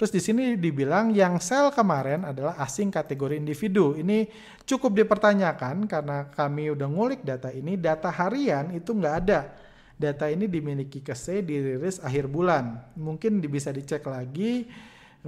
[0.00, 3.92] Terus di sini dibilang yang sel kemarin adalah asing kategori individu.
[3.96, 4.28] Ini
[4.64, 9.52] cukup dipertanyakan karena kami udah ngulik data ini data harian itu nggak ada.
[10.00, 12.80] Data ini dimiliki KSE dirilis akhir bulan.
[12.96, 14.64] Mungkin bisa dicek lagi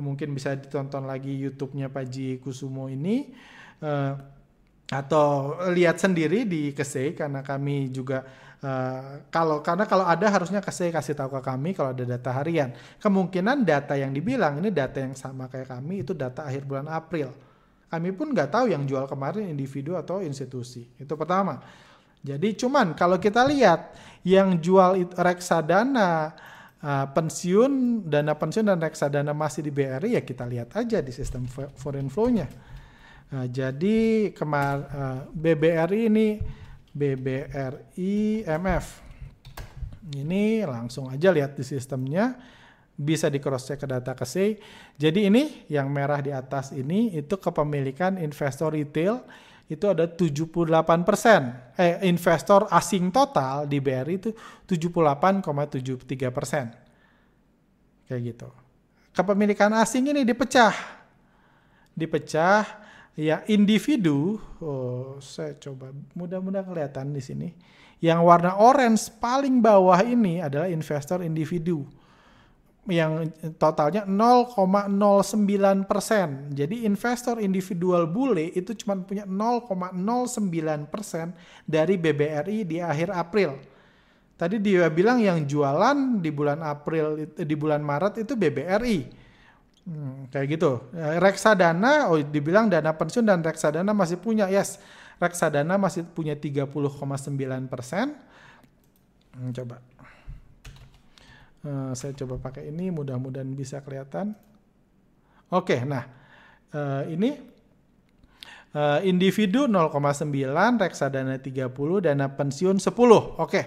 [0.01, 3.29] mungkin bisa ditonton lagi YouTube-nya Pak Ji Kusumo ini
[3.85, 4.17] uh,
[4.93, 8.25] atau lihat sendiri di Kese karena kami juga
[8.61, 12.73] uh, kalau karena kalau ada harusnya Kese kasih tahu ke kami kalau ada data harian.
[13.01, 17.33] Kemungkinan data yang dibilang ini data yang sama kayak kami itu data akhir bulan April.
[17.93, 20.89] Kami pun nggak tahu yang jual kemarin individu atau institusi.
[20.97, 21.61] Itu pertama.
[22.23, 26.33] Jadi cuman kalau kita lihat yang jual reksadana
[26.83, 31.47] uh, pensiun, dana pensiun dan reksadana masih di BRI ya kita lihat aja di sistem
[31.49, 32.51] foreign flow-nya.
[33.33, 36.29] Nah, jadi kemar uh, BBRI ini
[36.93, 38.87] BBRI MF.
[40.13, 42.37] Ini langsung aja lihat di sistemnya
[42.93, 44.61] bisa di cross check ke data KSE.
[45.01, 49.25] Jadi ini yang merah di atas ini itu kepemilikan investor retail
[49.71, 51.55] itu ada 78 persen.
[51.79, 54.31] Eh, investor asing total di BRI itu
[54.67, 56.73] 78,73 persen.
[58.09, 58.49] Kayak gitu.
[59.13, 60.75] Kepemilikan asing ini dipecah.
[61.93, 62.65] Dipecah
[63.15, 64.41] ya individu.
[64.59, 67.49] Oh, saya coba mudah-mudahan kelihatan di sini.
[68.03, 71.87] Yang warna orange paling bawah ini adalah investor individu
[72.91, 73.31] yang
[73.63, 76.51] totalnya 0,09 persen.
[76.51, 81.31] Jadi investor individual bule itu cuma punya 0,09 persen
[81.63, 83.55] dari BBRI di akhir April.
[84.35, 88.99] Tadi dia bilang yang jualan di bulan April di bulan Maret itu BBRI.
[89.87, 90.83] Hmm, kayak gitu.
[91.23, 94.83] Reksadana, oh dibilang dana pensiun dan reksadana masih punya, yes.
[95.23, 96.67] Reksadana masih punya 30,9
[97.71, 98.19] persen.
[99.39, 99.79] Hmm, coba
[101.63, 104.35] Uh, saya coba pakai ini, mudah-mudahan bisa kelihatan.
[105.53, 106.09] Oke, okay, nah
[106.75, 107.39] uh, ini
[108.75, 110.27] uh, individu 0,9,
[110.81, 111.71] reksadana 30,
[112.03, 112.89] dana pensiun 10.
[112.89, 113.37] Oke.
[113.39, 113.65] Okay.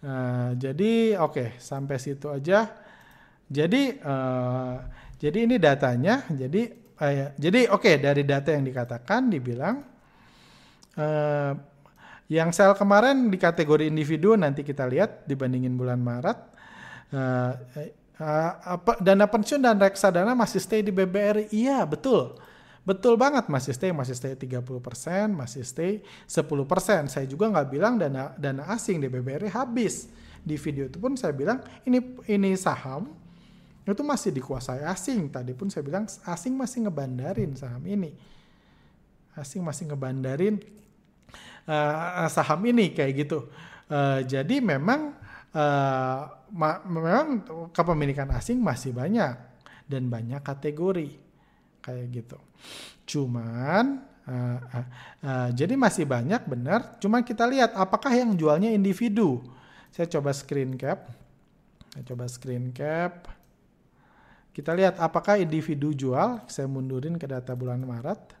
[0.00, 2.72] Uh, jadi oke, okay, sampai situ aja.
[3.50, 4.80] Jadi uh,
[5.20, 6.24] jadi ini datanya.
[6.30, 9.76] Jadi uh, jadi oke okay, dari data yang dikatakan dibilang
[10.96, 11.52] uh,
[12.30, 16.38] yang sel kemarin di kategori individu nanti kita lihat dibandingin bulan Maret
[17.10, 17.58] Uh,
[18.22, 21.50] uh, apa dana pensiun dan reksadana masih stay di BBRI?
[21.50, 22.38] Iya, betul.
[22.80, 24.64] Betul banget masih stay, masih stay 30%,
[25.36, 27.12] masih stay 10%.
[27.12, 30.08] Saya juga nggak bilang dana dana asing di BBRI habis.
[30.40, 33.12] Di video itu pun saya bilang ini ini saham
[33.84, 35.28] itu masih dikuasai asing.
[35.28, 38.16] Tadi pun saya bilang asing masih ngebandarin saham ini.
[39.36, 40.56] Asing masih ngebandarin
[41.68, 43.44] uh, saham ini kayak gitu.
[43.92, 45.12] Uh, jadi memang
[46.52, 49.38] memang kepemilikan asing masih banyak
[49.86, 51.18] dan banyak kategori
[51.82, 52.38] kayak gitu.
[53.06, 54.86] Cuman uh, uh,
[55.24, 56.98] uh, jadi masih banyak benar.
[57.02, 59.42] Cuman kita lihat apakah yang jualnya individu.
[59.90, 61.10] Saya coba screen cap.
[61.90, 63.26] Saya coba screen cap.
[64.54, 66.42] Kita lihat apakah individu jual.
[66.46, 68.38] Saya mundurin ke data bulan Maret.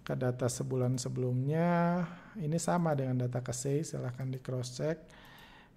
[0.00, 2.08] Ke data sebulan sebelumnya.
[2.40, 3.84] Ini sama dengan data KSEI.
[3.84, 5.19] Silahkan di cross check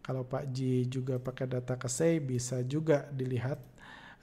[0.04, 3.56] kalau Pak Ji juga pakai data kesei bisa juga dilihat.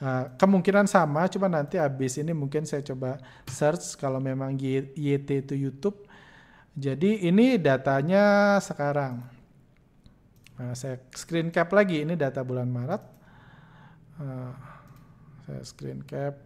[0.01, 5.55] Uh, kemungkinan sama, cuma nanti habis ini mungkin saya coba search kalau memang YT itu
[5.57, 6.09] YouTube.
[6.73, 9.21] Jadi ini datanya sekarang.
[10.57, 13.03] Nah, saya screen cap lagi, ini data bulan Maret.
[14.21, 14.53] Uh,
[15.49, 16.37] saya screen cap.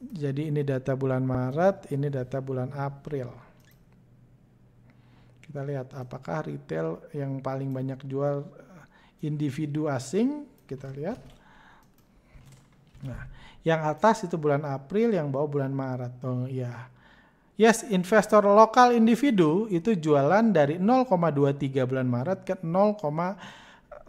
[0.00, 3.49] Jadi ini data bulan Maret, ini data bulan April.
[5.50, 11.18] Kita lihat apakah retail yang paling banyak jual eh, individu asing, kita lihat.
[13.02, 13.26] Nah,
[13.66, 16.22] yang atas itu bulan April, yang bawah bulan Maret.
[16.22, 16.86] Oh iya.
[17.58, 24.06] Yes, investor lokal individu itu jualan dari 0,23 bulan Maret ke 0,01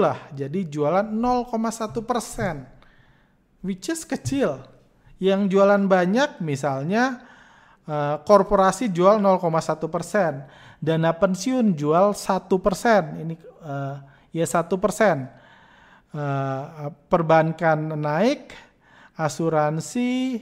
[0.00, 0.18] lah.
[0.32, 2.64] Jadi jualan 0,1 persen.
[3.60, 4.64] Which is kecil.
[5.20, 7.33] Yang jualan banyak misalnya
[7.84, 9.44] Uh, korporasi jual 0,1
[9.92, 10.48] persen,
[10.80, 14.00] dana pensiun jual satu persen, ini uh,
[14.32, 15.28] ya satu persen.
[16.14, 18.56] Uh, perbankan naik,
[19.20, 20.40] asuransi,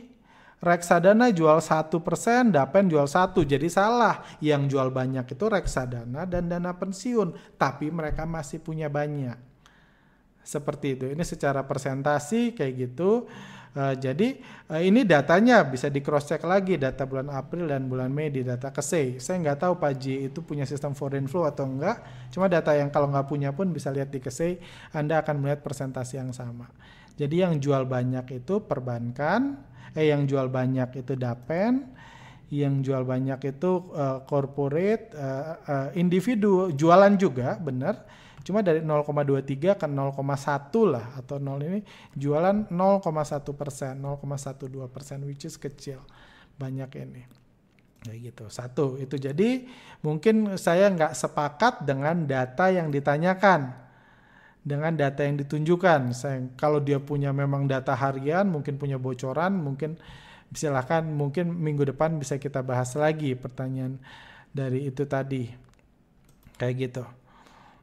[0.62, 4.22] reksadana jual satu persen, dapen jual satu, jadi salah.
[4.38, 9.34] Yang jual banyak itu reksadana dan dana pensiun, tapi mereka masih punya banyak.
[10.47, 11.07] Seperti itu.
[11.11, 13.26] Ini secara presentasi kayak gitu.
[13.72, 14.36] Uh, jadi
[14.68, 18.44] uh, ini datanya bisa di cross check lagi data bulan April dan bulan Mei di
[18.44, 19.16] data KSEI.
[19.16, 22.04] Saya nggak tahu Pak Ji itu punya sistem foreign flow atau enggak.
[22.28, 24.60] Cuma data yang kalau nggak punya pun bisa lihat di KSEI.
[24.92, 26.68] Anda akan melihat presentasi yang sama.
[27.16, 29.56] Jadi yang jual banyak itu perbankan,
[29.96, 31.92] eh yang jual banyak itu dapen,
[32.52, 38.04] yang jual banyak itu uh, corporate, uh, uh, individu jualan juga benar
[38.43, 40.18] Cuma dari 0,23 ke 0,1
[40.90, 41.80] lah atau 0 ini
[42.18, 46.03] jualan 0,1 persen, 0,12 persen which is kecil.
[46.59, 47.22] Banyak ini.
[48.03, 48.45] Kayak gitu.
[48.51, 49.66] Satu itu jadi
[50.03, 53.82] mungkin saya nggak sepakat dengan data yang ditanyakan
[54.62, 56.14] dengan data yang ditunjukkan.
[56.14, 59.99] Saya kalau dia punya memang data harian, mungkin punya bocoran, mungkin
[60.55, 63.99] silahkan mungkin minggu depan bisa kita bahas lagi pertanyaan
[64.55, 65.51] dari itu tadi.
[66.59, 67.05] Kayak gitu.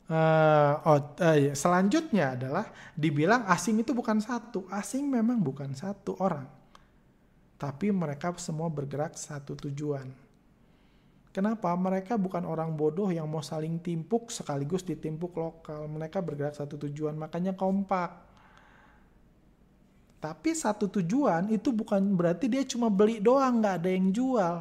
[0.10, 2.66] Uh, oh, uh, selanjutnya adalah
[2.98, 4.66] dibilang asing itu bukan satu.
[4.74, 6.50] Asing memang bukan satu orang.
[7.62, 10.10] Tapi mereka semua bergerak satu tujuan.
[11.30, 11.70] Kenapa?
[11.78, 15.86] Mereka bukan orang bodoh yang mau saling timpuk sekaligus ditimpuk lokal.
[15.86, 18.26] Mereka bergerak satu tujuan, makanya kompak.
[20.18, 24.56] Tapi satu tujuan itu bukan berarti dia cuma beli doang, nggak ada yang jual.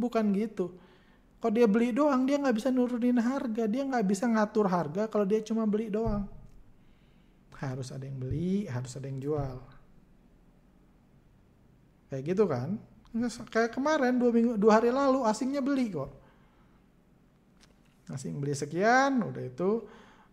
[0.00, 0.72] Bukan gitu.
[1.38, 3.64] Kalau dia beli doang, dia nggak bisa nurunin harga.
[3.70, 6.26] Dia nggak bisa ngatur harga kalau dia cuma beli doang.
[7.58, 9.56] Harus ada yang beli, harus ada yang jual.
[12.10, 12.78] Kayak gitu kan?
[13.50, 16.10] Kayak kemarin dua minggu, dua hari lalu asingnya beli kok.
[18.08, 19.84] Asing beli sekian, udah itu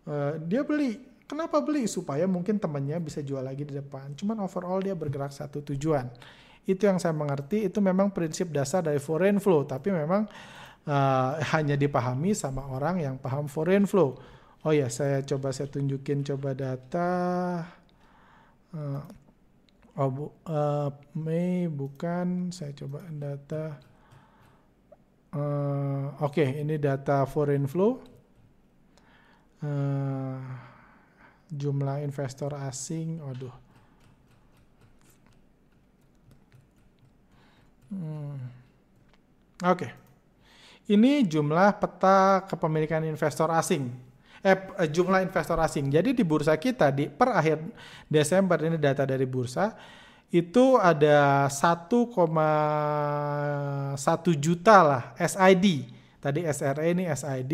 [0.08, 0.96] uh, dia beli
[1.26, 1.90] Kenapa beli?
[1.90, 4.14] Supaya mungkin temannya bisa jual lagi di depan.
[4.14, 6.06] Cuman overall dia bergerak satu tujuan.
[6.62, 9.66] Itu yang saya mengerti, itu memang prinsip dasar dari foreign flow.
[9.66, 10.30] Tapi memang
[10.86, 14.16] uh, hanya dipahami sama orang yang paham foreign flow.
[14.66, 17.10] Oh ya, saya coba saya tunjukin coba data.
[18.74, 19.02] Uh,
[19.98, 23.78] oh, bu, uh, Mei bukan, saya coba data.
[25.36, 28.02] Uh, Oke, okay, ini data foreign flow.
[29.62, 30.38] Uh,
[31.50, 33.54] jumlah investor asing, aduh.
[37.86, 38.34] Hmm.
[39.62, 39.86] Oke.
[39.86, 40.05] Okay.
[40.86, 43.90] Ini jumlah peta kepemilikan investor asing.
[44.46, 45.90] Eh, eh, jumlah investor asing.
[45.90, 47.58] Jadi di bursa kita di per akhir
[48.06, 49.74] Desember ini data dari bursa
[50.30, 52.06] itu ada 1,1
[54.38, 55.66] juta lah SID.
[56.22, 57.52] Tadi SRE ini SID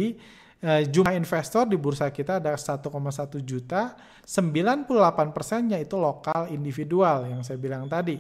[0.63, 2.89] uh, jumlah investor di bursa kita ada 1,1
[3.43, 8.17] juta, 98 persennya itu lokal individual yang saya bilang tadi.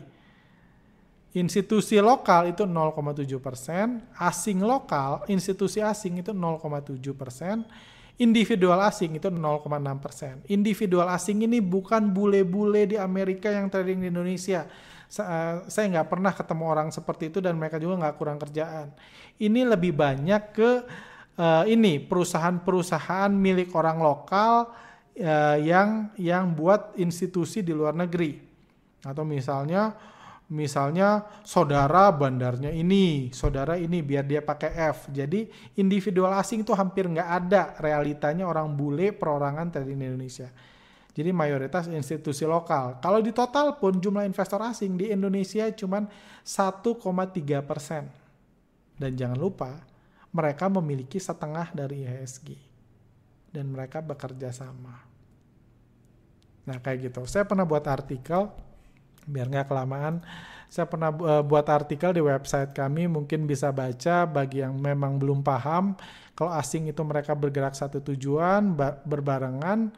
[1.32, 7.64] Institusi lokal itu 0,7 persen, asing lokal, institusi asing itu 0,7 persen,
[8.20, 9.64] individual asing itu 0,6
[9.96, 10.44] persen.
[10.52, 14.68] Individual asing ini bukan bule-bule di Amerika yang trading di Indonesia.
[15.12, 18.92] Eh, saya nggak pernah ketemu orang seperti itu dan mereka juga nggak kurang kerjaan.
[19.40, 20.70] Ini lebih banyak ke
[21.36, 24.72] uh, ini perusahaan-perusahaan milik orang lokal
[25.16, 28.40] uh, yang yang buat institusi di luar negeri
[29.02, 29.96] atau misalnya
[30.52, 35.08] misalnya saudara bandarnya ini saudara ini biar dia pakai F.
[35.08, 35.48] Jadi
[35.80, 40.52] individual asing itu hampir nggak ada realitanya orang bule perorangan dari Indonesia.
[41.12, 43.00] Jadi mayoritas institusi lokal.
[43.00, 46.04] Kalau di total pun jumlah investor asing di Indonesia cuma
[46.44, 48.08] 1,3 persen.
[48.96, 49.72] Dan jangan lupa
[50.32, 52.48] mereka memiliki setengah dari IHSG
[53.52, 55.04] dan mereka bekerja sama.
[56.64, 57.24] Nah kayak gitu.
[57.28, 58.48] Saya pernah buat artikel
[59.26, 60.22] biar nggak kelamaan.
[60.72, 65.44] Saya pernah uh, buat artikel di website kami, mungkin bisa baca bagi yang memang belum
[65.44, 65.94] paham.
[66.32, 68.72] Kalau asing itu mereka bergerak satu tujuan,
[69.04, 69.92] berbarengan.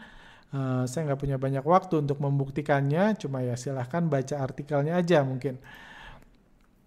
[0.55, 5.59] Uh, saya nggak punya banyak waktu untuk membuktikannya, cuma ya silahkan baca artikelnya aja mungkin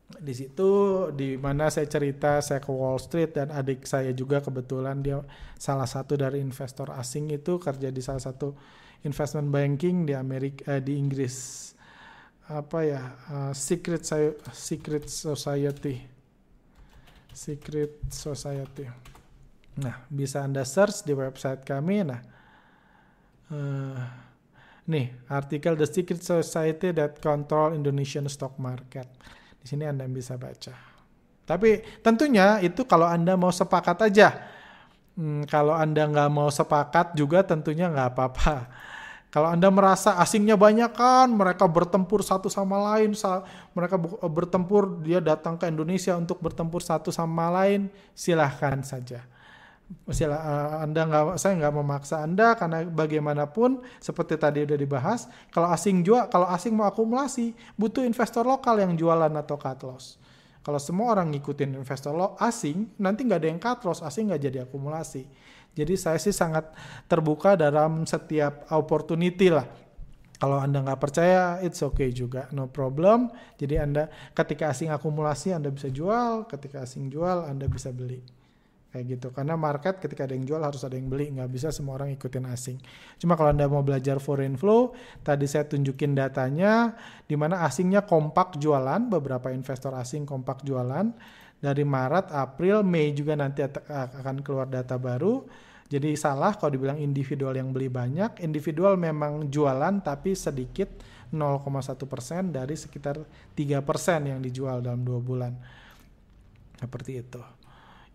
[0.07, 0.71] di situ
[1.11, 5.19] di mana saya cerita saya ke Wall Street dan adik saya juga kebetulan dia
[5.59, 8.55] salah satu dari investor asing itu kerja di salah satu
[9.03, 11.35] investment banking di Amerika eh, di Inggris
[12.47, 14.07] apa ya uh, secret
[14.55, 15.99] secret society
[17.35, 18.87] secret society
[19.77, 22.21] nah bisa anda search di website kami nah
[23.51, 23.99] uh,
[24.87, 29.05] nih artikel the secret society that control Indonesian stock market
[29.59, 30.71] di sini Anda bisa baca.
[31.43, 34.31] Tapi tentunya itu kalau Anda mau sepakat aja.
[35.19, 38.55] Hmm, kalau Anda nggak mau sepakat juga tentunya nggak apa-apa.
[39.27, 43.11] Kalau Anda merasa asingnya banyak kan, mereka bertempur satu sama lain,
[43.75, 49.27] mereka bertempur, dia datang ke Indonesia untuk bertempur satu sama lain, silahkan saja.
[50.11, 55.71] Sila, uh, anda nggak, saya nggak memaksa Anda karena bagaimanapun seperti tadi udah dibahas, kalau
[55.71, 60.19] asing jual, kalau asing mau akumulasi, butuh investor lokal yang jualan atau cut loss.
[60.59, 64.41] Kalau semua orang ngikutin investor lo asing, nanti nggak ada yang cut loss, asing nggak
[64.51, 65.23] jadi akumulasi.
[65.77, 66.73] Jadi saya sih sangat
[67.05, 69.69] terbuka dalam setiap opportunity lah.
[70.37, 73.29] Kalau Anda nggak percaya, it's okay juga, no problem.
[73.57, 78.21] Jadi Anda ketika asing akumulasi Anda bisa jual, ketika asing jual Anda bisa beli.
[78.93, 79.27] Kayak gitu.
[79.35, 81.33] Karena market ketika ada yang jual harus ada yang beli.
[81.33, 82.77] Nggak bisa semua orang ikutin asing.
[83.19, 86.95] Cuma kalau anda mau belajar foreign flow tadi saya tunjukin datanya
[87.27, 91.13] di mana asingnya kompak jualan beberapa investor asing kompak jualan.
[91.57, 95.41] Dari Maret April Mei juga nanti akan keluar data baru
[95.87, 100.87] jadi salah kalau dibilang individual yang beli banyak individual memang jualan tapi sedikit
[101.31, 101.67] 0,1
[102.07, 103.19] persen dari sekitar
[103.55, 105.53] 3 persen yang dijual dalam dua bulan
[106.79, 107.41] seperti itu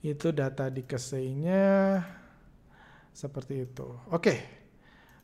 [0.03, 2.03] itu data di keseinya
[3.15, 3.87] seperti itu.
[4.11, 4.35] Oke.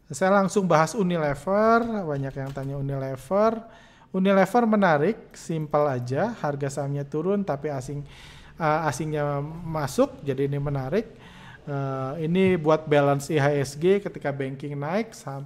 [0.08, 3.60] Saya langsung bahas Unilever, banyak yang tanya Unilever.
[4.08, 8.00] Unilever menarik, simpel aja, harga sahamnya turun tapi asing
[8.56, 11.12] uh, asingnya masuk, jadi ini menarik.
[11.68, 15.44] Uh, ini buat balance IHSG ketika banking naik, saham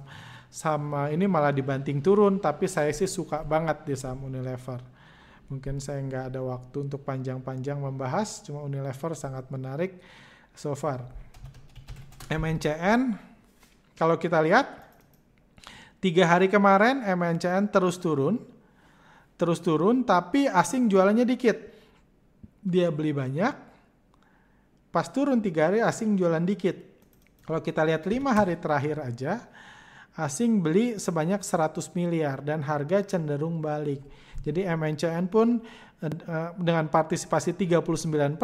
[0.53, 4.79] sama ini malah dibanting turun tapi saya sih suka banget di saham Unilever.
[5.51, 9.99] Mungkin saya nggak ada waktu untuk panjang-panjang membahas cuma Unilever sangat menarik
[10.55, 11.03] so far.
[12.31, 13.19] MNCN
[13.99, 14.71] kalau kita lihat
[15.99, 18.39] tiga hari kemarin MNCN terus turun
[19.35, 21.57] terus turun tapi asing jualannya dikit.
[22.63, 23.72] Dia beli banyak
[24.93, 26.77] pas turun tiga hari asing jualan dikit
[27.43, 29.43] kalau kita lihat lima hari terakhir aja
[30.13, 34.01] asing beli sebanyak 100 miliar dan harga cenderung balik.
[34.43, 35.63] Jadi MNCN pun
[36.03, 38.37] uh, dengan partisipasi 39%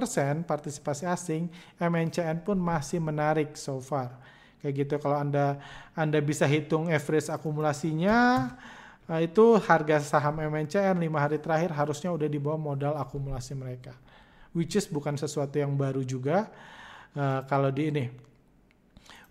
[0.48, 4.18] partisipasi asing, MNCN pun masih menarik so far.
[4.60, 5.60] Kayak gitu kalau Anda
[5.94, 8.50] Anda bisa hitung average akumulasinya
[9.06, 13.94] uh, itu harga saham MNCN 5 hari terakhir harusnya udah di bawah modal akumulasi mereka.
[14.54, 16.50] Which is bukan sesuatu yang baru juga.
[17.14, 18.06] Uh, kalau di ini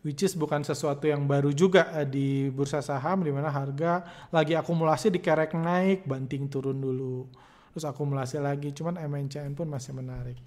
[0.07, 4.55] which is bukan sesuatu yang baru juga eh, di bursa saham di mana harga lagi
[4.55, 7.27] akumulasi dikerek naik banting turun dulu.
[7.75, 10.39] Terus akumulasi lagi cuman MNCN pun masih menarik.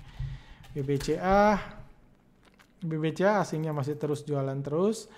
[0.72, 1.60] BBCA
[2.82, 5.12] BBCA asingnya masih terus jualan terus.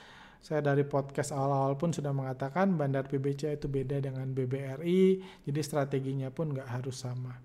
[0.44, 6.28] Saya dari podcast awal-awal pun sudah mengatakan bandar BBCA itu beda dengan BBRI jadi strateginya
[6.36, 7.40] pun nggak harus sama.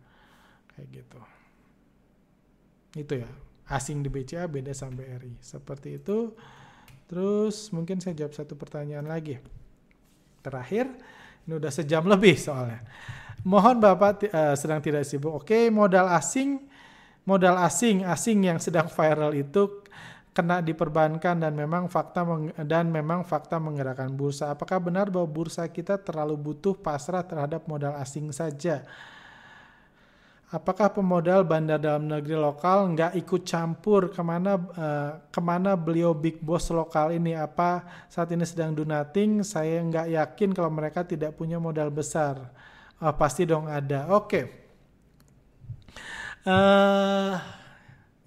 [0.75, 1.38] Kayak gitu
[2.97, 3.29] itu ya
[3.69, 6.33] asing di BCA beda sama BRI seperti itu
[7.09, 9.41] Terus mungkin saya jawab satu pertanyaan lagi.
[10.45, 10.93] Terakhir,
[11.49, 12.85] ini udah sejam lebih soalnya.
[13.43, 15.33] Mohon Bapak uh, sedang tidak sibuk.
[15.33, 16.61] Oke, modal asing,
[17.25, 19.83] modal asing, asing yang sedang viral itu
[20.37, 22.23] kena diperbankan dan memang fakta
[22.63, 24.53] dan memang fakta menggerakkan bursa.
[24.53, 28.85] Apakah benar bahwa bursa kita terlalu butuh pasrah terhadap modal asing saja?
[30.49, 34.09] Apakah pemodal bandar dalam negeri lokal nggak ikut campur?
[34.09, 37.37] Ke mana uh, ke mana beliau big boss lokal ini?
[37.37, 39.45] Apa saat ini sedang do nothing?
[39.45, 42.49] Saya nggak yakin kalau mereka tidak punya modal besar.
[42.99, 44.09] Uh, pasti dong ada.
[44.11, 44.25] Oke.
[44.25, 44.45] Okay.
[46.49, 47.37] uh,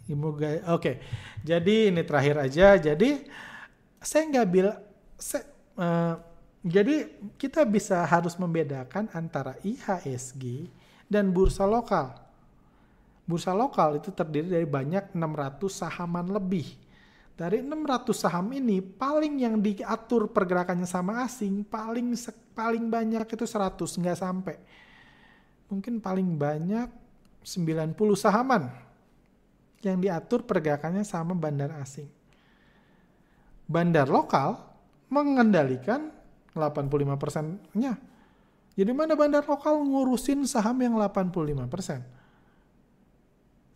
[0.05, 0.61] eh, oke.
[0.77, 0.95] Okay.
[1.41, 2.77] jadi ini terakhir aja.
[2.77, 3.25] Jadi
[3.97, 4.77] saya nggak bilang
[5.77, 6.15] uh,
[6.61, 7.09] jadi
[7.41, 10.69] kita bisa harus membedakan antara IHSG
[11.11, 12.15] dan bursa lokal.
[13.27, 16.79] Bursa lokal itu terdiri dari banyak 600 sahaman lebih.
[17.35, 22.15] Dari 600 saham ini paling yang diatur pergerakannya sama asing paling
[22.55, 24.55] paling banyak itu 100 nggak sampai.
[25.67, 26.87] Mungkin paling banyak
[27.43, 28.71] 90 sahaman
[29.81, 32.07] yang diatur pergerakannya sama bandar asing.
[33.65, 34.59] Bandar lokal
[35.09, 36.11] mengendalikan
[36.53, 38.10] 85 persennya
[38.71, 42.01] jadi mana bandar lokal ngurusin saham yang 85%?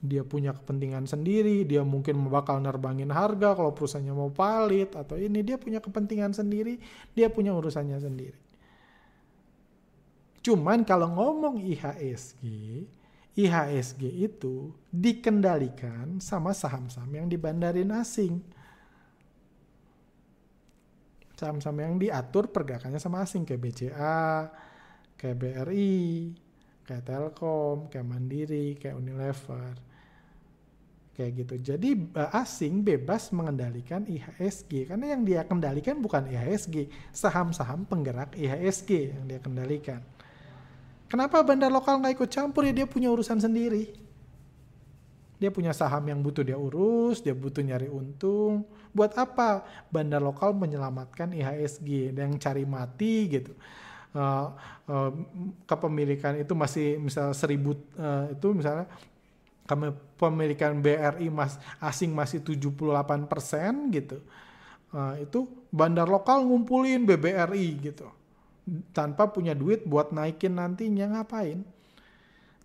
[0.05, 5.41] Dia punya kepentingan sendiri, dia mungkin bakal nerbangin harga kalau perusahaannya mau palit atau ini
[5.41, 6.77] dia punya kepentingan sendiri,
[7.17, 8.39] dia punya urusannya sendiri.
[10.45, 12.45] Cuman kalau ngomong IHSG,
[13.33, 18.45] IHSG itu dikendalikan sama saham-saham yang dibandarin asing.
[21.33, 24.53] Saham-saham yang diatur pergerakannya sama asing kayak BCA,
[25.15, 26.31] kayak BRI,
[26.85, 29.73] kayak Telkom, kayak Mandiri, kayak Unilever.
[31.15, 31.55] Kayak gitu.
[31.71, 31.89] Jadi
[32.35, 39.39] asing bebas mengendalikan IHSG karena yang dia kendalikan bukan IHSG, saham-saham penggerak IHSG yang dia
[39.39, 40.03] kendalikan.
[41.07, 43.95] Kenapa bandar lokal nggak ikut campur ya dia punya urusan sendiri.
[45.39, 48.67] Dia punya saham yang butuh dia urus, dia butuh nyari untung.
[48.91, 53.55] Buat apa bandar lokal menyelamatkan IHSG dan cari mati gitu
[54.15, 54.55] uh,
[54.87, 55.11] uh,
[55.67, 58.87] kepemilikan itu masih misal seribu uh, itu misalnya
[59.65, 64.23] kepemilikan BRI mas asing masih 78 persen gitu.
[64.95, 68.07] Uh, itu bandar lokal ngumpulin BBRI gitu.
[68.95, 71.74] Tanpa punya duit buat naikin nantinya ngapain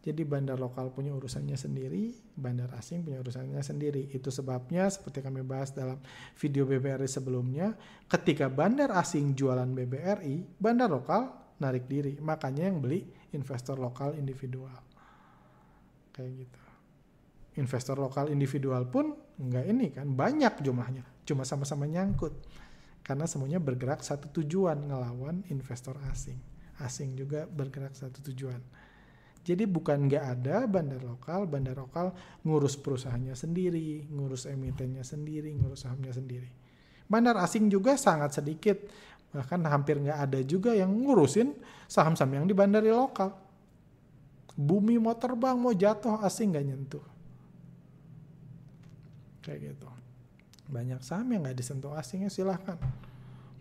[0.01, 4.09] jadi bandar lokal punya urusannya sendiri, bandar asing punya urusannya sendiri.
[4.17, 6.01] Itu sebabnya seperti kami bahas dalam
[6.41, 7.77] video BBRI sebelumnya,
[8.09, 12.17] ketika bandar asing jualan BBRI, bandar lokal narik diri.
[12.17, 13.05] Makanya yang beli
[13.37, 14.73] investor lokal individual.
[16.17, 16.63] Kayak gitu.
[17.61, 21.05] Investor lokal individual pun enggak ini kan banyak jumlahnya.
[21.29, 22.33] Cuma sama-sama nyangkut.
[23.05, 26.41] Karena semuanya bergerak satu tujuan ngelawan investor asing.
[26.81, 28.65] Asing juga bergerak satu tujuan.
[29.41, 32.13] Jadi bukan nggak ada bandar lokal, bandar lokal
[32.45, 36.49] ngurus perusahaannya sendiri, ngurus emitennya sendiri, ngurus sahamnya sendiri.
[37.09, 38.79] Bandar asing juga sangat sedikit
[39.31, 41.55] bahkan hampir nggak ada juga yang ngurusin
[41.87, 43.33] saham-saham yang di bandari lokal.
[44.61, 47.07] Bumi mau terbang, mau jatuh, asing nggak nyentuh.
[49.41, 49.89] Kayak gitu.
[50.69, 52.77] Banyak saham yang nggak disentuh asingnya silahkan.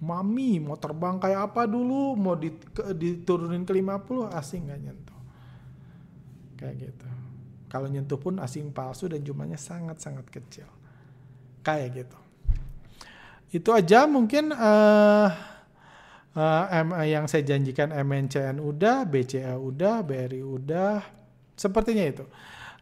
[0.04, 2.20] Mami mau terbang kayak apa dulu?
[2.20, 2.36] Mau
[2.94, 5.19] diturunin ke 50 asing nggak nyentuh.
[6.60, 7.08] Kayak gitu.
[7.72, 10.68] Kalau nyentuh pun asing palsu dan jumlahnya sangat-sangat kecil.
[11.64, 12.18] Kayak gitu.
[13.56, 15.28] Itu aja mungkin uh,
[16.36, 21.00] uh, M, yang saya janjikan MNCN udah, BCA udah, BRI udah.
[21.56, 22.26] Sepertinya itu.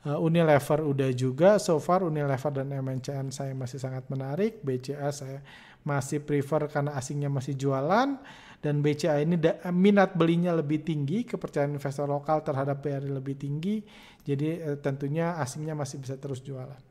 [0.08, 1.62] Uh, Unilever udah juga.
[1.62, 4.58] So far Unilever dan MNCN saya masih sangat menarik.
[4.66, 5.45] BCA saya
[5.86, 8.18] masih prefer karena asingnya masih jualan
[8.58, 9.38] dan BCA ini
[9.70, 13.86] minat belinya lebih tinggi, kepercayaan investor lokal terhadap BRI lebih tinggi,
[14.26, 16.82] jadi eh, tentunya asingnya masih bisa terus jualan.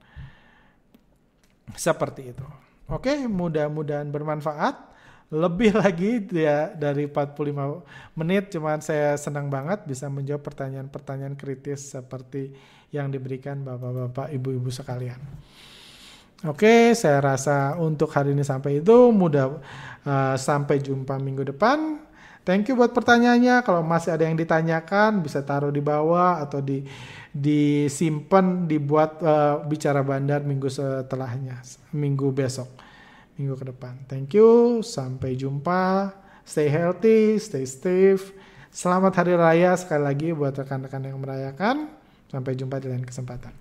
[1.75, 2.47] Seperti itu.
[2.87, 4.95] Oke, mudah-mudahan bermanfaat.
[5.27, 12.55] Lebih lagi ya dari 45 menit, cuman saya senang banget bisa menjawab pertanyaan-pertanyaan kritis seperti
[12.95, 15.19] yang diberikan Bapak-bapak, Ibu-ibu sekalian.
[16.45, 19.09] Oke, saya rasa untuk hari ini sampai itu.
[19.09, 19.57] Mudah
[20.05, 22.05] uh, sampai jumpa minggu depan.
[22.45, 23.65] Thank you buat pertanyaannya.
[23.65, 26.85] Kalau masih ada yang ditanyakan, bisa taruh di bawah atau di
[27.33, 31.65] disimpan, dibuat uh, bicara bandar minggu setelahnya,
[31.97, 32.69] minggu besok,
[33.41, 33.97] minggu ke depan.
[34.05, 34.85] Thank you.
[34.85, 36.13] Sampai jumpa.
[36.45, 38.37] Stay healthy, stay safe.
[38.69, 41.89] Selamat Hari Raya sekali lagi buat rekan-rekan yang merayakan.
[42.29, 43.57] Sampai jumpa di lain kesempatan.